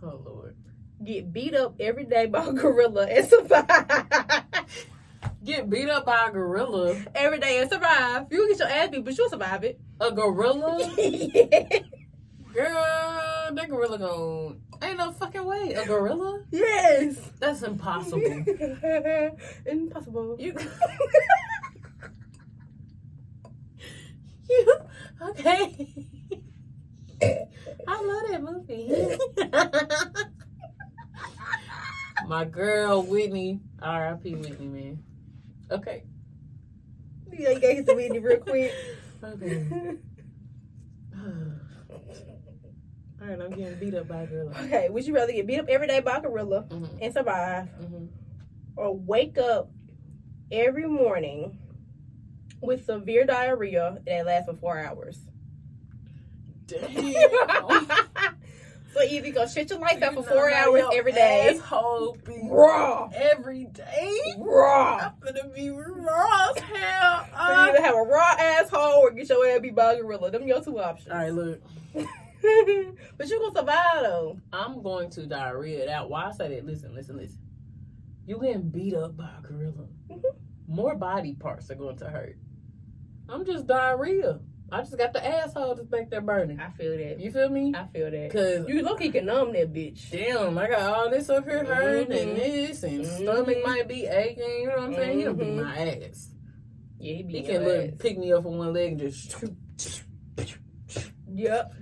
[0.02, 0.56] Oh Lord.
[1.04, 3.66] get beat up every day by a gorilla and survive?
[5.44, 6.96] Get beat up by a gorilla.
[7.14, 8.26] every day and survive.
[8.30, 9.78] You get your ass beat, but you'll survive it.
[10.00, 10.78] A gorilla?
[10.98, 11.82] yes.
[12.52, 12.72] Girl,
[13.54, 15.74] that gorilla gon' ain't no fucking way.
[15.74, 16.42] A gorilla?
[16.50, 17.16] Yes.
[17.38, 18.20] That's impossible.
[19.66, 20.36] Impossible.
[20.38, 20.54] You
[24.48, 24.72] You
[25.22, 25.88] okay.
[27.88, 29.18] I love that movie.
[32.28, 33.60] My girl Whitney.
[33.82, 34.34] R.I.P.
[34.36, 35.02] Whitney, man.
[35.70, 36.04] Okay.
[37.32, 38.72] Yeah, you gotta get the Whitney real quick.
[39.22, 39.66] Okay.
[43.26, 44.52] All right, I'm getting beat up by a gorilla.
[44.64, 46.98] okay, would you rather get beat up every day by a gorilla Mm-hmm.
[47.02, 48.04] and survive, Mm-hmm.
[48.76, 49.70] or wake up
[50.52, 51.58] every morning
[52.60, 55.18] with severe diarrhea that lasts for four hours?
[56.66, 56.88] Damn.
[58.92, 62.16] so either you go shit your life out for four hours your every day, Asshole
[62.24, 64.10] be raw, every day.
[64.38, 64.98] raw.
[64.98, 67.26] I'm gonna be raw as hell.
[67.30, 70.00] So you Uh, either have a raw asshole or get your ass beat by a
[70.02, 70.30] gorilla.
[70.30, 71.10] Them your two options.
[71.12, 71.60] all right, look.
[73.16, 74.38] but you gonna survive though.
[74.52, 76.10] I'm going to diarrhea it out.
[76.10, 76.64] Why I say that?
[76.66, 77.38] Listen, listen, listen.
[78.26, 79.86] You getting beat up by a gorilla.
[80.10, 80.20] Mhm.
[80.68, 82.36] More body parts are going to hurt.
[83.28, 84.40] I'm just diarrhea.
[84.70, 86.58] I just got the asshole that's back there burning.
[86.58, 87.20] I feel that.
[87.20, 87.72] You feel me?
[87.76, 88.30] I feel that.
[88.32, 90.10] Cause You look, he can numb that bitch.
[90.10, 92.22] damn, I got all this up here hurting Mhm.
[92.22, 93.16] and this and Mhm.
[93.22, 94.42] stomach might be aching.
[94.62, 95.18] You know what I'm saying?
[95.20, 95.62] He'll beat Mhm.
[95.62, 96.32] my ass.
[96.98, 99.36] Yeah, he be He can look, pick me up on one leg and just.
[101.32, 101.74] Yep,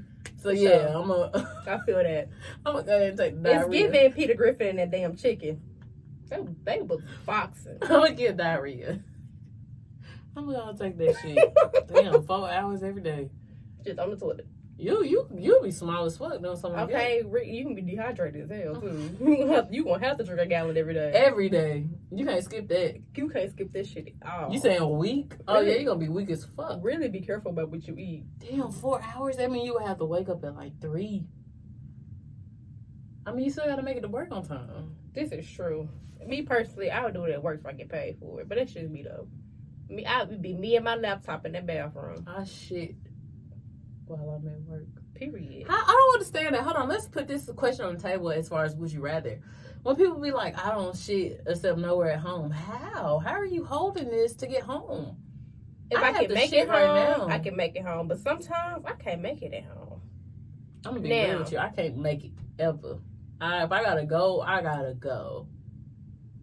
[0.45, 1.03] So For yeah, sure.
[1.03, 1.51] I'm a.
[1.67, 2.29] I feel that.
[2.67, 3.91] I'm gonna go ahead and take the It's diarrhea.
[3.91, 5.59] giving Peter Griffin and that damn chicken.
[6.29, 7.79] They, they was boxing.
[7.83, 9.01] I'm gonna get diarrhea.
[10.37, 11.55] I'm gonna take that shit.
[11.89, 13.31] Damn, four hours every day.
[13.87, 14.47] Just on the toilet.
[14.77, 18.51] You you you'll be small as fuck doing something like Okay, you can be dehydrated
[18.51, 19.17] as hell too.
[19.71, 21.13] You gonna have, gonna drink a gallon every day.
[21.15, 23.01] Every day, You can't skip that.
[23.15, 24.53] You can't skip this shit at all.
[24.53, 25.35] You saying a week?
[25.47, 26.81] Oh yeah, you're gonna be weak as fuck.
[26.83, 28.25] really be careful about what you eat.
[28.39, 29.37] Damn, four hours?
[29.37, 31.25] That mean you would have to wake up at like three.
[33.27, 34.97] I mean you still gotta make it to work on time.
[35.15, 35.89] This is true.
[36.27, 38.49] Me personally, I would do it at work if I get paid for it.
[38.49, 39.29] But that's just me though.
[39.89, 42.27] Me, I would be me and my laptop in that bathroom.
[42.27, 42.97] I shit
[44.07, 44.87] while I'm at work.
[45.15, 45.67] Period.
[45.69, 46.63] I, I don't understand that.
[46.63, 49.41] Hold on, let's put this question on the table as far as would you rather.
[49.83, 52.51] When people be like, I don't shit except nowhere at home.
[52.51, 53.19] How?
[53.19, 55.17] How are you holding this to get home?
[55.91, 57.35] If I I, can make shit it right home, now.
[57.35, 58.09] I can make it home.
[58.09, 60.01] But sometimes I can't make it at home.
[60.87, 61.29] I'm gonna be Now.
[61.29, 61.59] real with you.
[61.59, 62.99] I can't make it ever.
[63.41, 65.47] I, if I gotta go, I gotta go.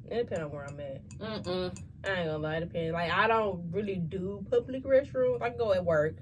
[0.10, 1.10] It depends on where I'm at.
[1.20, 1.78] Mm-mm.
[2.04, 2.94] I ain't gonna lie, it depends.
[2.94, 5.42] Like I don't really do public restrooms.
[5.42, 6.18] I go at work.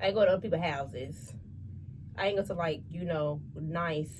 [0.00, 1.34] I go to other people's houses.
[2.16, 4.10] I ain't go to like, you know, nice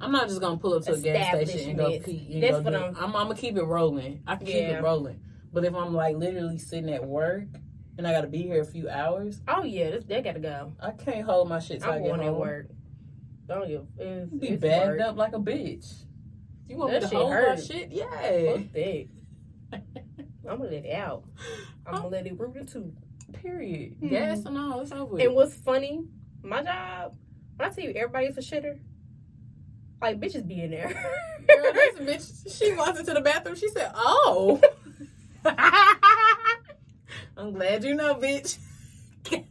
[0.00, 2.30] I'm not just gonna pull up to a gas station and go pee.
[2.34, 4.22] And That's go what I'm- I'm, I'm gonna keep it rolling.
[4.26, 5.20] I can keep it rolling.
[5.52, 7.44] But if I'm like literally sitting at work
[7.96, 10.72] and I gotta be here a few hours, Oh yeah, this that gotta go.
[10.80, 12.28] I can't hold my shit till I I'm get going home.
[12.34, 12.66] at work.
[13.48, 13.86] Don't give.
[13.98, 15.00] It's, Be it's bagged work.
[15.00, 16.04] up like a bitch.
[16.68, 17.64] You want That me to shit hold my hurt.
[17.64, 17.90] shit?
[17.92, 18.56] Fuck Yeah.
[18.74, 19.06] that.
[20.48, 21.24] I'm gonna let it out.
[21.86, 22.92] I'm gonna let it root it too.
[23.32, 23.96] Period.
[24.00, 24.08] Hmm.
[24.08, 24.80] Gas and all.
[24.80, 25.18] It's over.
[25.18, 26.04] And what's funny,
[26.42, 27.14] my job,
[27.56, 28.78] when I tell you everybody's a shitter,
[30.00, 30.88] like bitches be in there.
[31.46, 31.98] Girl, this
[32.46, 33.56] bitch, she walks into the bathroom.
[33.56, 34.60] She said, "Oh,
[37.36, 38.58] I'm glad you know, bitch."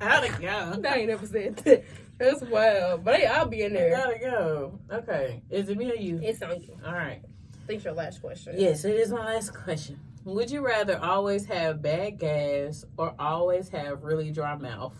[0.00, 0.82] How'd it go?
[0.88, 1.84] I ain't never said that.
[2.18, 3.04] That's wild.
[3.04, 3.90] But hey, I'll be in there.
[3.90, 4.78] gotta go.
[4.90, 6.20] Okay, is it me or you?
[6.22, 6.76] It's on you.
[6.84, 7.22] All right.
[7.66, 8.54] Think your last question.
[8.58, 9.98] Yes, it is my last question.
[10.24, 14.94] Would you rather always have bad gas or always have really dry mouth?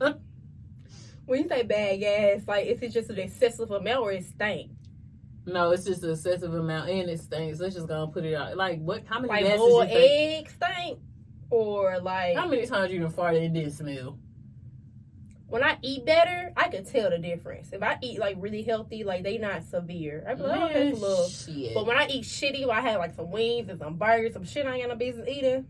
[1.26, 4.70] When you say bad gas, like is it just an excessive amount or it stink?
[5.46, 7.60] No, it's just an excessive amount and it stinks.
[7.60, 8.58] Let's just gonna put it out.
[8.58, 9.04] Like what?
[9.06, 10.46] How many Like gases boiled you think?
[10.46, 10.98] egg stink?
[11.48, 14.18] Or like How many times you done farted and didn't smell?
[15.54, 17.72] When I eat better, I can tell the difference.
[17.72, 20.24] If I eat like really healthy, like they not severe.
[20.28, 21.28] I be like, oh, that's a little.
[21.28, 21.74] shit.
[21.74, 24.66] But when I eat shitty, I have like some wings and some burgers, some shit
[24.66, 25.66] I ain't got no business eating.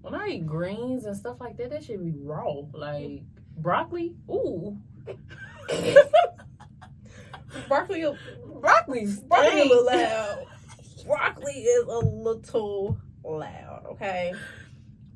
[0.00, 2.62] When I eat greens and stuff like that, that should be raw.
[2.72, 3.22] Like
[3.56, 4.16] broccoli.
[4.28, 4.80] Ooh.
[7.68, 8.04] Broccoli,
[8.60, 10.44] Broccoli's broccoli a little loud.
[11.06, 13.86] Broccoli is a little loud.
[13.92, 14.32] Okay,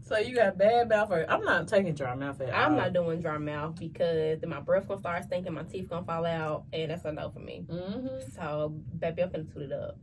[0.08, 1.10] So you got bad mouth.
[1.10, 2.78] Or, I'm not taking dry mouth at I'm all.
[2.78, 6.24] not doing dry mouth because then my breath gonna start stinking, my teeth gonna fall
[6.24, 7.66] out, and that's a no for me.
[7.68, 8.30] Mm-hmm.
[8.34, 9.98] So, baby, I'm finna toot it up.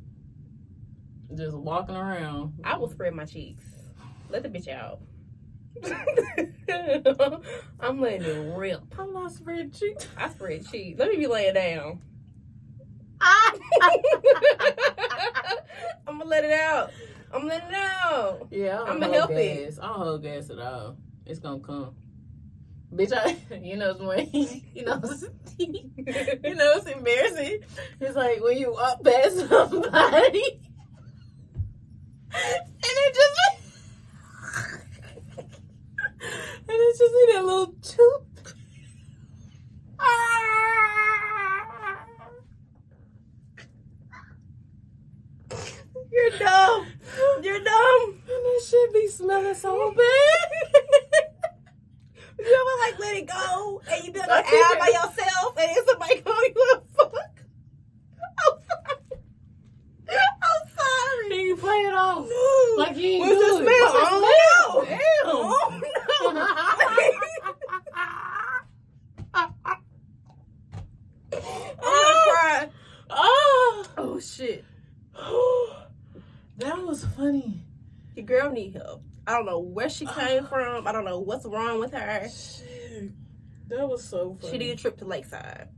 [1.36, 2.54] Just walking around.
[2.64, 3.66] I will spread my cheeks.
[4.30, 5.00] Let the bitch out.
[7.80, 8.82] I'm letting it rip.
[8.98, 10.08] I'm not spread cheeks.
[10.16, 11.00] I spread cheeks.
[11.00, 12.02] Let me be laying down.
[16.08, 16.92] I'm gonna let it out.
[17.36, 18.48] I'm letting it out.
[18.52, 19.66] Yeah, I I'ma don't help hold it.
[19.66, 19.80] gas.
[19.82, 20.98] I don't hold gas at all.
[21.26, 21.96] It's gonna come.
[22.94, 24.30] Bitch, I, you know, it's when,
[24.74, 25.26] you know, it's-
[25.58, 27.60] you know, it's embarrassing.
[28.00, 30.62] It's like when you walk past somebody,
[32.32, 33.42] and it just,
[36.22, 38.54] and it's just in that little tooth.
[46.12, 46.88] You're dumb.
[47.42, 48.10] You're dumb.
[48.10, 50.50] And that shit be smelling so bad.
[52.38, 55.86] You ever like let it go and you be like out by yourself and then
[55.88, 57.14] somebody call you a fuck?
[58.48, 59.12] I'm sorry.
[60.10, 61.30] I'm sorry.
[61.30, 62.28] Then you play it off.
[62.78, 63.68] Like you ain't What's the smell?
[63.68, 63.72] it.
[63.72, 64.22] I What's the oh, don't
[64.62, 64.86] know.
[64.86, 65.00] Damn.
[65.28, 65.82] Oh,
[71.82, 72.70] I'm gonna cry.
[73.10, 73.86] oh.
[73.98, 74.66] Oh shit.
[76.58, 77.64] That was funny.
[78.16, 79.04] Your girl need help.
[79.28, 80.88] I don't know where she came from.
[80.88, 82.30] I don't know what's wrong with her.
[82.30, 83.12] Shit.
[83.68, 84.52] That was so funny.
[84.52, 85.70] She did a trip to Lakeside.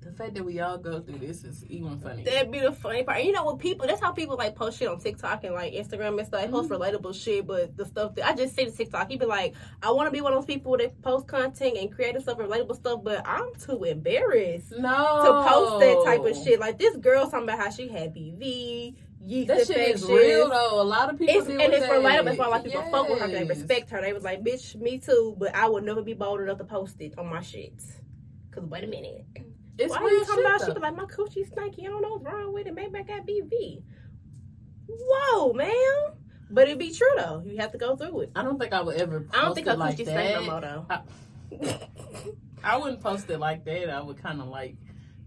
[0.00, 2.24] the fact that we all go through this is even funny.
[2.24, 3.18] That'd be the funny part.
[3.18, 5.74] And you know what people that's how people like post shit on TikTok and like
[5.74, 6.40] Instagram and stuff.
[6.40, 6.82] They post mm-hmm.
[6.82, 9.90] relatable shit, but the stuff that I just see the TikTok, he'd be like, I
[9.90, 13.00] wanna be one of those people that post content and creative stuff and relatable stuff,
[13.04, 14.78] but I'm too embarrassed no.
[14.78, 16.58] to post that type of shit.
[16.58, 20.80] Like this girl talking about how she had BV, yeast That shit is real though.
[20.80, 22.28] A lot of people It's, and it's relatable.
[22.30, 23.28] It's why a lot of people fuck with her.
[23.28, 24.00] They respect her.
[24.00, 26.96] They was like, bitch, me too, but I would never be bold enough to post
[27.00, 27.82] it on my shit.
[28.50, 29.24] Cause wait a minute.
[29.78, 30.66] It's Why are real you talking shit, about though.
[30.66, 30.74] shit?
[30.74, 31.80] But like my coochie stanky.
[31.80, 32.74] I don't know what's wrong with it.
[32.74, 33.82] Maybe I got BV.
[34.88, 35.72] Whoa, man.
[36.50, 37.42] But it be true though.
[37.44, 38.30] You have to go through it.
[38.34, 39.20] I don't think I would ever.
[39.20, 40.40] Post I don't think it her like coochie that.
[40.40, 40.86] no more though.
[42.64, 43.90] I wouldn't post it like that.
[43.90, 44.76] I would kind of like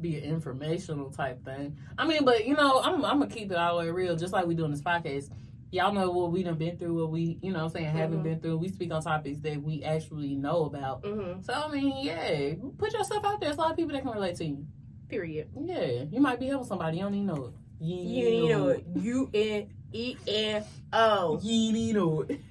[0.01, 1.77] be an informational type thing.
[1.97, 4.33] I mean, but you know, I'm I'm gonna keep it all the way real, just
[4.33, 5.29] like we do in this podcast.
[5.71, 8.19] Y'all know what we done been through, what we you know what I'm saying haven't
[8.19, 8.23] Mhm.
[8.23, 8.57] been through.
[8.57, 11.05] We speak on topics that we actually know about.
[11.05, 13.49] hmm So I mean, yeah, put yourself out there.
[13.49, 14.65] There's a lot of people that can relate to you.
[15.07, 15.49] Period.
[15.59, 16.97] Yeah, you might be helping somebody.
[16.97, 17.53] You don't even know it.
[17.79, 18.85] You, You even know it.
[18.95, 21.39] U N E N O.
[21.41, 22.41] You even know it.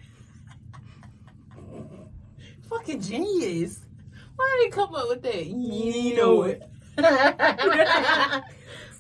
[2.68, 3.80] Fucking genius.
[4.36, 5.46] Why did they come up with that?
[5.46, 6.62] You even know it.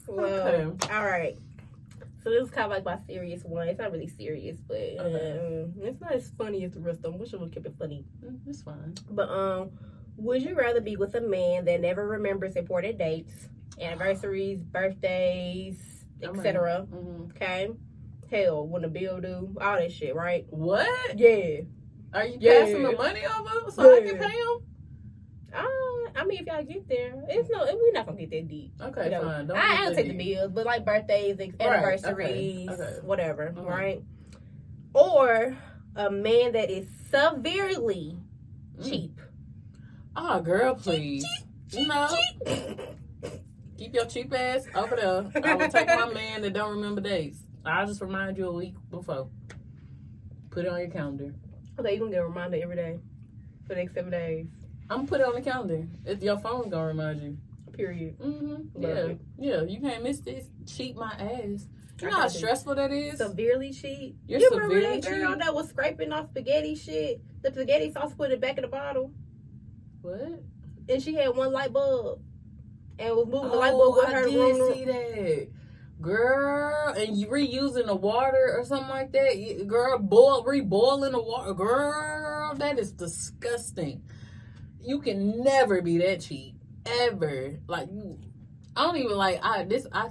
[0.08, 0.64] Okay.
[0.90, 1.36] all right.
[2.22, 3.68] So this is kind of like my serious one.
[3.68, 5.38] It's not really serious, but Okay.
[5.38, 7.18] um, it's not as funny as the rest of them.
[7.18, 8.04] Wish I would keep it funny.
[8.46, 8.94] It's fine.
[9.10, 9.70] But um,
[10.16, 13.32] would you rather be with a man that never remembers important dates,
[13.80, 16.86] anniversaries, birthdays, etc.?
[16.92, 17.30] Mhm.
[17.30, 17.70] Okay.
[18.30, 20.44] Hell, when the bill due, all that shit, right?
[20.50, 21.18] What?
[21.18, 21.60] Yeah.
[22.12, 22.60] Are you Yeah.
[22.60, 24.58] passing the money over so I can pay him?
[26.16, 28.72] I mean, if y'all get there, it's no, we're not gonna get that deep.
[28.80, 29.46] Okay, You know, fine.
[29.46, 32.98] Don't I, I get don't take the bills, but like birthdays, Right, anniversaries, okay, okay.
[33.02, 33.64] whatever, Mhm.
[33.66, 34.02] right?
[34.94, 35.56] Or
[35.96, 38.16] a man that is severely
[38.78, 38.88] Mm.
[38.88, 39.20] cheap.
[40.16, 41.24] Oh, girl, please.
[41.74, 42.08] No.
[43.78, 45.30] Keep your cheap ass over there.
[45.44, 47.38] I will take my man that don't remember dates.
[47.64, 49.28] I'll just remind you a week before.
[50.50, 51.32] Put it on your calendar.
[51.78, 52.98] Okay, you're gonna get a reminder every day
[53.62, 54.46] for the next seven days.
[54.90, 55.86] I'm gonna put it on the calendar.
[56.04, 57.36] If your phone's gonna remind you.
[57.72, 58.18] Period.
[58.18, 58.82] Mm-hmm.
[58.82, 59.20] Yeah, it.
[59.38, 59.62] yeah.
[59.62, 60.44] You can't miss this.
[60.66, 61.66] Cheat my ass.
[62.00, 63.18] You I know how stressful that is.
[63.18, 64.16] Severely cheat.
[64.26, 67.20] You're you remember that girl that was scraping off spaghetti shit?
[67.42, 69.12] The spaghetti sauce put it back in the bottle,
[70.02, 70.42] What?
[70.88, 72.20] and she had one light bulb,
[72.98, 74.26] and was moving the light Oh, bulb with I her.
[74.28, 75.48] did room- see that.
[76.00, 79.64] Girl, and you reusing the water or something like that.
[79.66, 81.52] Girl, boil, reboiling the water.
[81.54, 84.02] Girl, that is disgusting.
[84.82, 86.54] You can never be that cheap.
[86.86, 87.58] Ever.
[87.66, 88.18] Like, you,
[88.76, 90.10] I don't even like, I, this, I,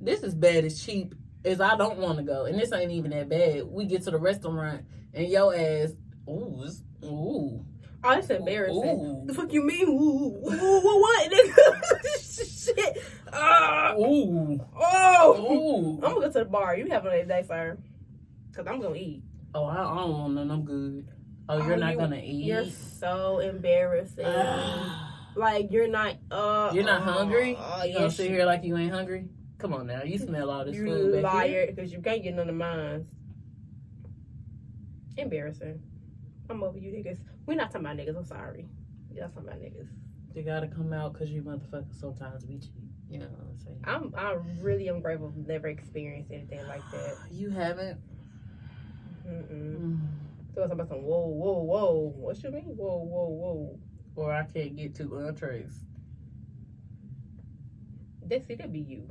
[0.00, 1.14] this is bad as cheap
[1.44, 2.44] as I don't want to go.
[2.44, 3.64] And this ain't even that bad.
[3.64, 4.82] We get to the restaurant
[5.14, 5.92] and your ass,
[6.28, 6.64] ooh,
[7.04, 7.64] ooh.
[8.04, 8.82] Oh, it's embarrassing.
[8.82, 9.22] Ooh.
[9.26, 9.88] The fuck you mean?
[9.88, 11.32] Ooh, ooh, ooh, what?
[12.20, 12.98] Shit.
[13.32, 13.94] Ah.
[13.94, 14.60] Ooh.
[14.76, 15.52] oh.
[15.52, 15.94] Ooh.
[16.04, 16.76] I'm gonna go to the bar.
[16.76, 17.78] You have a day, sir.
[18.54, 19.22] Cause I'm gonna eat.
[19.54, 20.50] Oh, I, I don't want none.
[20.50, 21.08] I'm good.
[21.48, 22.44] Oh, you're Oh, not you- gonna eat.
[22.44, 24.24] You're so embarrassing.
[25.36, 26.16] like you're not.
[26.30, 27.56] Uh, you're not uh, hungry.
[27.56, 29.26] Uh, you gonna yes, sit here like you ain't hungry?
[29.58, 31.22] Come on now, you smell all this you food here.
[31.22, 31.66] liar.
[31.68, 33.06] Because you can't get none of mine.
[35.16, 35.80] Embarrassing.
[36.50, 37.18] I'm over you niggas.
[37.46, 38.16] We're not talking about niggas.
[38.16, 38.66] I'm sorry.
[39.14, 39.88] Y'all talking about niggas.
[40.34, 42.72] You gotta come out because you motherfuckers sometimes be cheap.
[43.10, 43.80] You know what I'm saying?
[43.84, 44.14] I'm.
[44.16, 45.32] I really am grateful.
[45.36, 47.16] Never experienced anything like that.
[47.30, 47.98] You haven't.
[49.28, 49.50] Mm-mm.
[49.52, 49.98] Mm.
[50.54, 52.12] So it's about some whoa, whoa, whoa.
[52.16, 52.64] What you mean?
[52.64, 53.78] Whoa, whoa, whoa.
[54.14, 55.84] Or I can't get two entrees.
[58.26, 59.10] That see, that be you.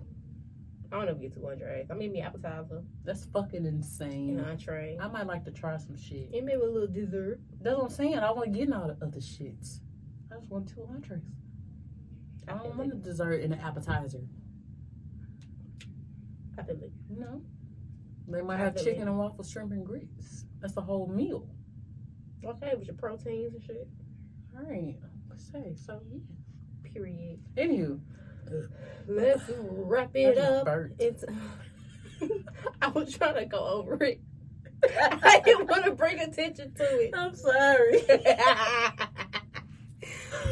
[0.92, 1.88] I don't know if you get two entrees.
[1.90, 4.38] I mean, me appetizer That's fucking insane.
[4.38, 4.98] and entree.
[5.02, 6.30] I might like to try some shit.
[6.34, 7.40] And maybe a little dessert.
[7.62, 8.20] That's what I'm saying.
[8.20, 9.80] I want to get all the other shits.
[10.32, 11.24] I just want two entrees.
[12.48, 14.22] I don't want a dessert and an appetizer.
[16.58, 16.92] I feel it.
[17.10, 17.42] You know,
[18.28, 20.46] they might I have chicken and waffle, shrimp and grits.
[20.62, 21.48] That's the whole meal.
[22.46, 23.88] Okay, with your proteins and shit.
[24.58, 24.96] All right,
[25.30, 26.02] let's say so.
[26.12, 26.20] Yeah.
[26.94, 27.40] Period.
[27.56, 28.00] Anywho,
[29.08, 30.66] Let's wrap it up.
[30.66, 31.02] burped.
[31.02, 31.24] It's.
[32.82, 34.20] I was trying to go over it.
[35.00, 37.12] I didn't want to bring attention to it.
[37.16, 38.00] I'm sorry.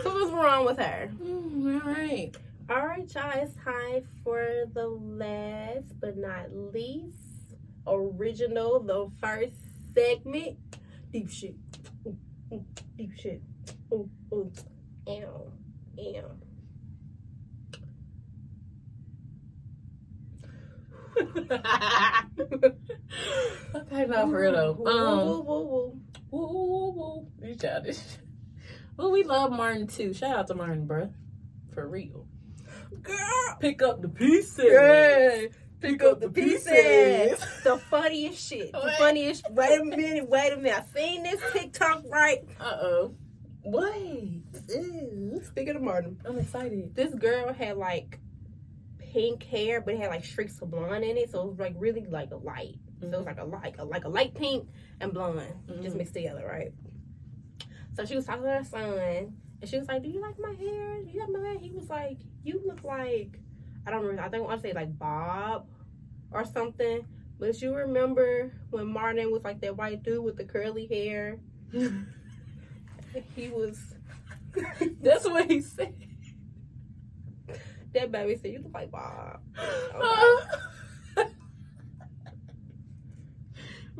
[0.03, 1.12] so what's wrong with her?
[1.22, 2.32] Mm, all right.
[2.70, 3.32] All right, y'all.
[3.36, 7.18] It's time for the last but not least
[7.88, 9.55] original, the first
[9.95, 10.57] segment.
[11.11, 11.55] Deep shit.
[12.05, 12.17] Ooh,
[12.53, 12.65] ooh,
[12.97, 13.41] deep shit.
[13.93, 14.51] Ooh, ooh.
[15.07, 15.51] Ew.
[15.97, 16.23] Ew.
[23.75, 24.71] okay, not for real though.
[24.73, 25.99] Woo, Um, woo, woo, woo.
[26.31, 26.91] woo, woo,
[27.41, 27.47] woo.
[27.47, 27.99] You childish.
[28.97, 30.13] Well, we love Martin too.
[30.13, 31.13] Shout out to Martin, bruh.
[31.73, 32.27] For real.
[33.01, 33.57] Girl.
[33.61, 34.65] Pick up the pieces.
[34.69, 35.45] Yeah.
[35.82, 37.39] Pick up the pieces.
[37.63, 38.71] The funniest shit.
[38.71, 38.97] The What?
[38.97, 39.49] funniest.
[39.51, 40.27] Wait a minute.
[40.30, 40.84] Wait a minute.
[40.93, 42.39] I seen this TikTok right.
[42.59, 43.15] Uh oh.
[43.63, 44.43] Wait.
[44.75, 46.95] Ooh, Speaking of Martin, I'm excited.
[46.95, 48.19] this girl had like
[48.97, 51.73] pink hair, but it had like streaks of blonde in it, so it was like
[51.77, 52.75] really like a light.
[53.01, 54.67] So it was like a like a like a light pink
[55.01, 55.41] and blonde
[55.82, 55.97] just Mhm.
[55.97, 56.71] mixed together, right?
[57.95, 60.53] So she was talking to her son, and she was like, "Do you like my
[60.53, 61.01] hair?
[61.03, 63.39] Do you like my hair?" He was like, "You look like
[63.89, 64.21] I don't remember.
[64.21, 65.67] I think I want to say like Bob
[66.31, 67.05] or something."
[67.39, 71.39] But you remember when Martin was like that white dude with the curly hair?
[73.35, 73.95] He was.
[75.01, 75.95] That's what he said.
[77.93, 79.39] That baby said, "You look like Bob."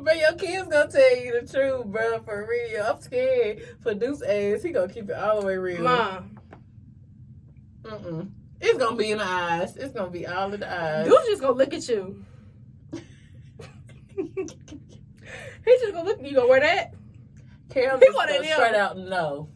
[0.02, 2.20] But your kid's gonna tell you the truth, bro.
[2.20, 4.62] For real, I'm scared for Deuce ass.
[4.62, 5.82] He gonna keep it all the way real.
[5.82, 6.38] Mom,
[7.82, 8.30] Mm-mm.
[8.60, 9.76] It's gonna be in the eyes.
[9.76, 11.06] It's gonna be all in the eyes.
[11.08, 12.24] dude's just gonna look at you.
[14.16, 16.34] He's just gonna look at you.
[16.36, 16.92] Gonna wear that?
[17.70, 18.54] Cam He just wanna gonna know.
[18.54, 19.48] straight out no,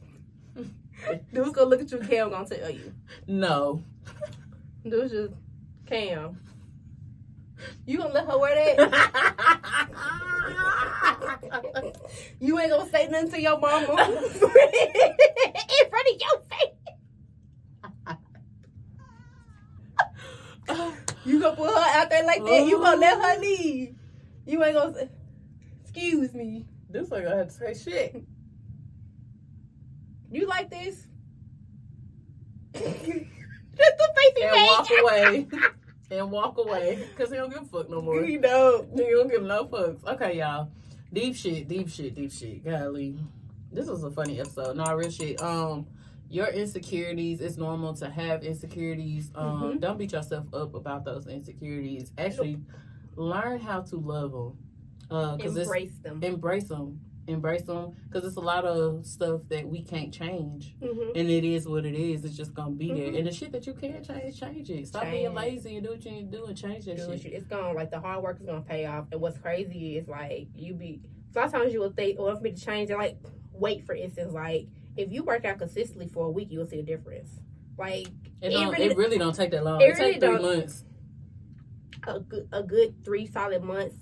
[1.33, 1.99] Dude's gonna look at you.
[1.99, 2.93] Cam gonna tell you.
[3.27, 3.83] no.
[4.89, 5.35] Dude's just
[5.87, 6.41] Cam.
[7.87, 9.61] You gonna let her wear that?
[12.41, 14.13] You ain't gonna say nothing to your mama in front
[16.09, 16.74] of your face.
[21.25, 22.66] You gonna put her out there like that?
[22.66, 23.41] You gonna let her oh.
[23.41, 23.95] leave?
[24.47, 24.95] You ain't gonna.
[24.95, 25.09] Say,
[25.83, 26.66] Excuse me.
[26.91, 28.25] This ain't gonna have to say shit.
[30.31, 31.07] You like this?
[32.75, 35.47] Just the face he and walk away.
[36.11, 37.09] and walk away.
[37.16, 38.22] Cause he don't give a fuck no more.
[38.22, 38.91] He don't.
[38.93, 40.05] He don't give no fucks.
[40.05, 40.70] Okay, y'all.
[41.12, 42.64] Deep shit, deep shit, deep shit.
[42.64, 43.16] Golly.
[43.72, 44.77] This was a funny episode.
[44.77, 45.41] Nah, real shit.
[45.41, 45.87] Um,
[46.35, 49.30] your insecurities, it's normal to have insecurities.
[49.37, 49.80] Um, Mhm.
[49.80, 52.12] don't beat yourself up about those insecurities.
[52.18, 52.59] Actually,
[53.16, 54.59] learn how to love them.
[55.11, 56.22] Uh, Embrace them.
[56.22, 61.09] embrace them embrace them because it's a lot of stuff that we can't change hmm
[61.14, 63.18] and it is what it is it's just gonna be there Mhm.
[63.18, 66.05] and the shit that you can't change change it stop being lazy and do what
[66.05, 68.41] you need to do and change that shit you- It's gonna like the hard work
[68.41, 69.07] is gonna pay off.
[69.11, 71.01] And what's crazy is like you be.
[71.32, 73.16] So a lot of times you will think, or for me to change it, like
[73.55, 76.78] weight for instance, like if you work out consistently for a week, you will see
[76.80, 77.30] a difference.
[77.76, 78.09] Like
[78.40, 79.80] it, don't, really- it really don't take that long.
[79.80, 80.84] it it, really take three months.
[82.07, 83.97] A good a good three solid months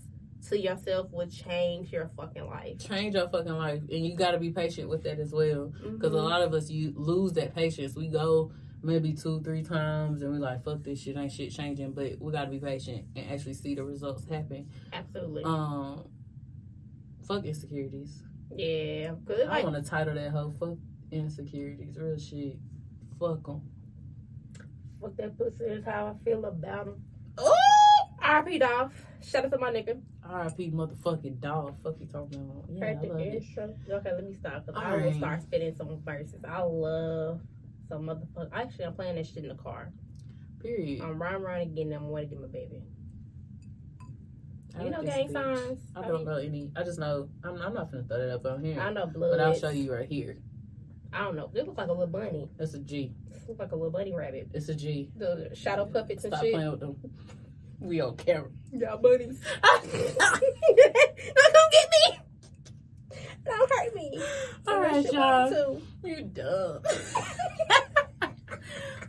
[0.48, 2.78] to yourself will change your fucking life.
[2.80, 3.80] change your fucking life.
[3.90, 5.72] And you got to be patient with that as well.
[5.82, 6.24] Because a Mhm.
[6.28, 7.94] lot of us you lose that patience.
[7.94, 8.50] We go
[8.82, 11.16] maybe two three times and we like fuck this shit.
[11.16, 11.92] Ain't shit changing.
[11.92, 14.68] But we got to be patient and actually see the results happen.
[14.92, 15.44] Absolutely.
[15.44, 16.04] um
[17.26, 18.24] fuck insecurities
[18.56, 19.12] yeah.
[19.26, 20.76] Cause I like want to title that whole fuck
[21.10, 22.58] insecurities, real shit.
[23.18, 23.62] Fuck them.
[25.00, 27.02] fuck that pussy is how I feel about him.
[27.38, 27.54] Oh!
[28.22, 28.92] RP Dolph.
[29.22, 30.00] Shout out to my nigga.
[30.24, 30.70] R.I.P.
[30.70, 31.76] motherfucking dog.
[31.82, 32.64] Fuck you talking about?
[32.70, 33.42] Yeah, Heard the it.
[33.42, 33.74] intro.
[33.90, 34.66] Okay, let me stop.
[34.66, 36.44] Cause I will start spitting some verses.
[36.48, 37.40] I love
[37.88, 38.48] some motherfucker.
[38.52, 39.92] Actually, I'm playing that shit in the car.
[40.60, 41.02] Period.
[41.02, 41.92] I'm riding around again.
[41.92, 42.82] I'm going to get my baby.
[44.78, 45.32] I You know gang bitch.
[45.32, 45.80] signs.
[45.94, 46.70] I don't know any.
[46.76, 47.28] I just know.
[47.44, 48.80] I'm, I'm not gonna throw that up on here.
[48.80, 49.32] I know blood.
[49.32, 50.38] but I'll show you right here.
[51.12, 51.50] I don't know.
[51.52, 52.48] This looks like a little bunny.
[52.58, 53.12] It's a G.
[53.30, 54.48] This looks like a little bunny rabbit.
[54.54, 55.10] It's a G.
[55.16, 56.38] The shadow puppets and shit.
[56.40, 56.96] Stop playing with them.
[57.80, 58.48] We on camera.
[58.72, 59.40] Yeah, bunnies.
[59.62, 62.20] Don't come get me.
[63.44, 64.22] Don't hurt me.
[64.68, 65.80] All right, y'all.
[66.04, 66.80] You dumb.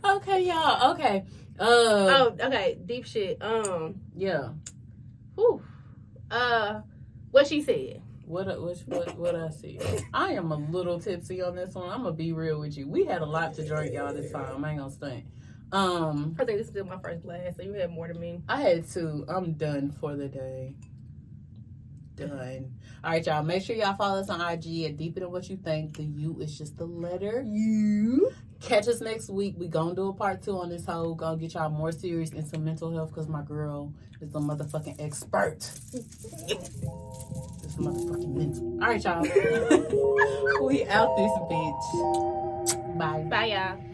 [0.04, 0.92] okay, y'all.
[0.92, 1.24] Okay.
[1.58, 1.62] Uh.
[1.64, 2.76] Oh, okay.
[2.84, 3.38] Deep shit.
[3.40, 3.94] Um.
[4.16, 4.48] Yeah.
[5.34, 5.62] Whew.
[6.30, 6.80] Uh.
[7.30, 8.00] What she said.
[8.26, 9.78] What what what what I see?
[10.14, 11.90] I am a little tipsy on this one.
[11.90, 12.88] I'm gonna be real with you.
[12.88, 14.64] We had a lot to drink, y'all, this time.
[14.64, 15.24] I ain't gonna stunt.
[15.72, 18.40] Um, I think this is still my first glass, so you had more than me.
[18.48, 19.24] I had two.
[19.28, 20.74] I'm done for the day.
[22.14, 22.72] Done.
[23.02, 23.42] All right, y'all.
[23.42, 25.96] Make sure y'all follow us on IG at Deeper Than What You Think.
[25.96, 27.44] The U is just the letter.
[27.44, 28.30] You.
[28.64, 29.54] Catch us next week.
[29.58, 31.14] We gonna do a part two on this whole.
[31.14, 35.60] Gonna get y'all more serious into mental health because my girl is the motherfucking expert.
[35.92, 36.06] This
[37.76, 38.82] motherfucking mental.
[38.82, 39.22] All right, y'all.
[40.66, 42.98] we out this bitch.
[42.98, 43.26] Bye.
[43.28, 43.93] Bye, y'all.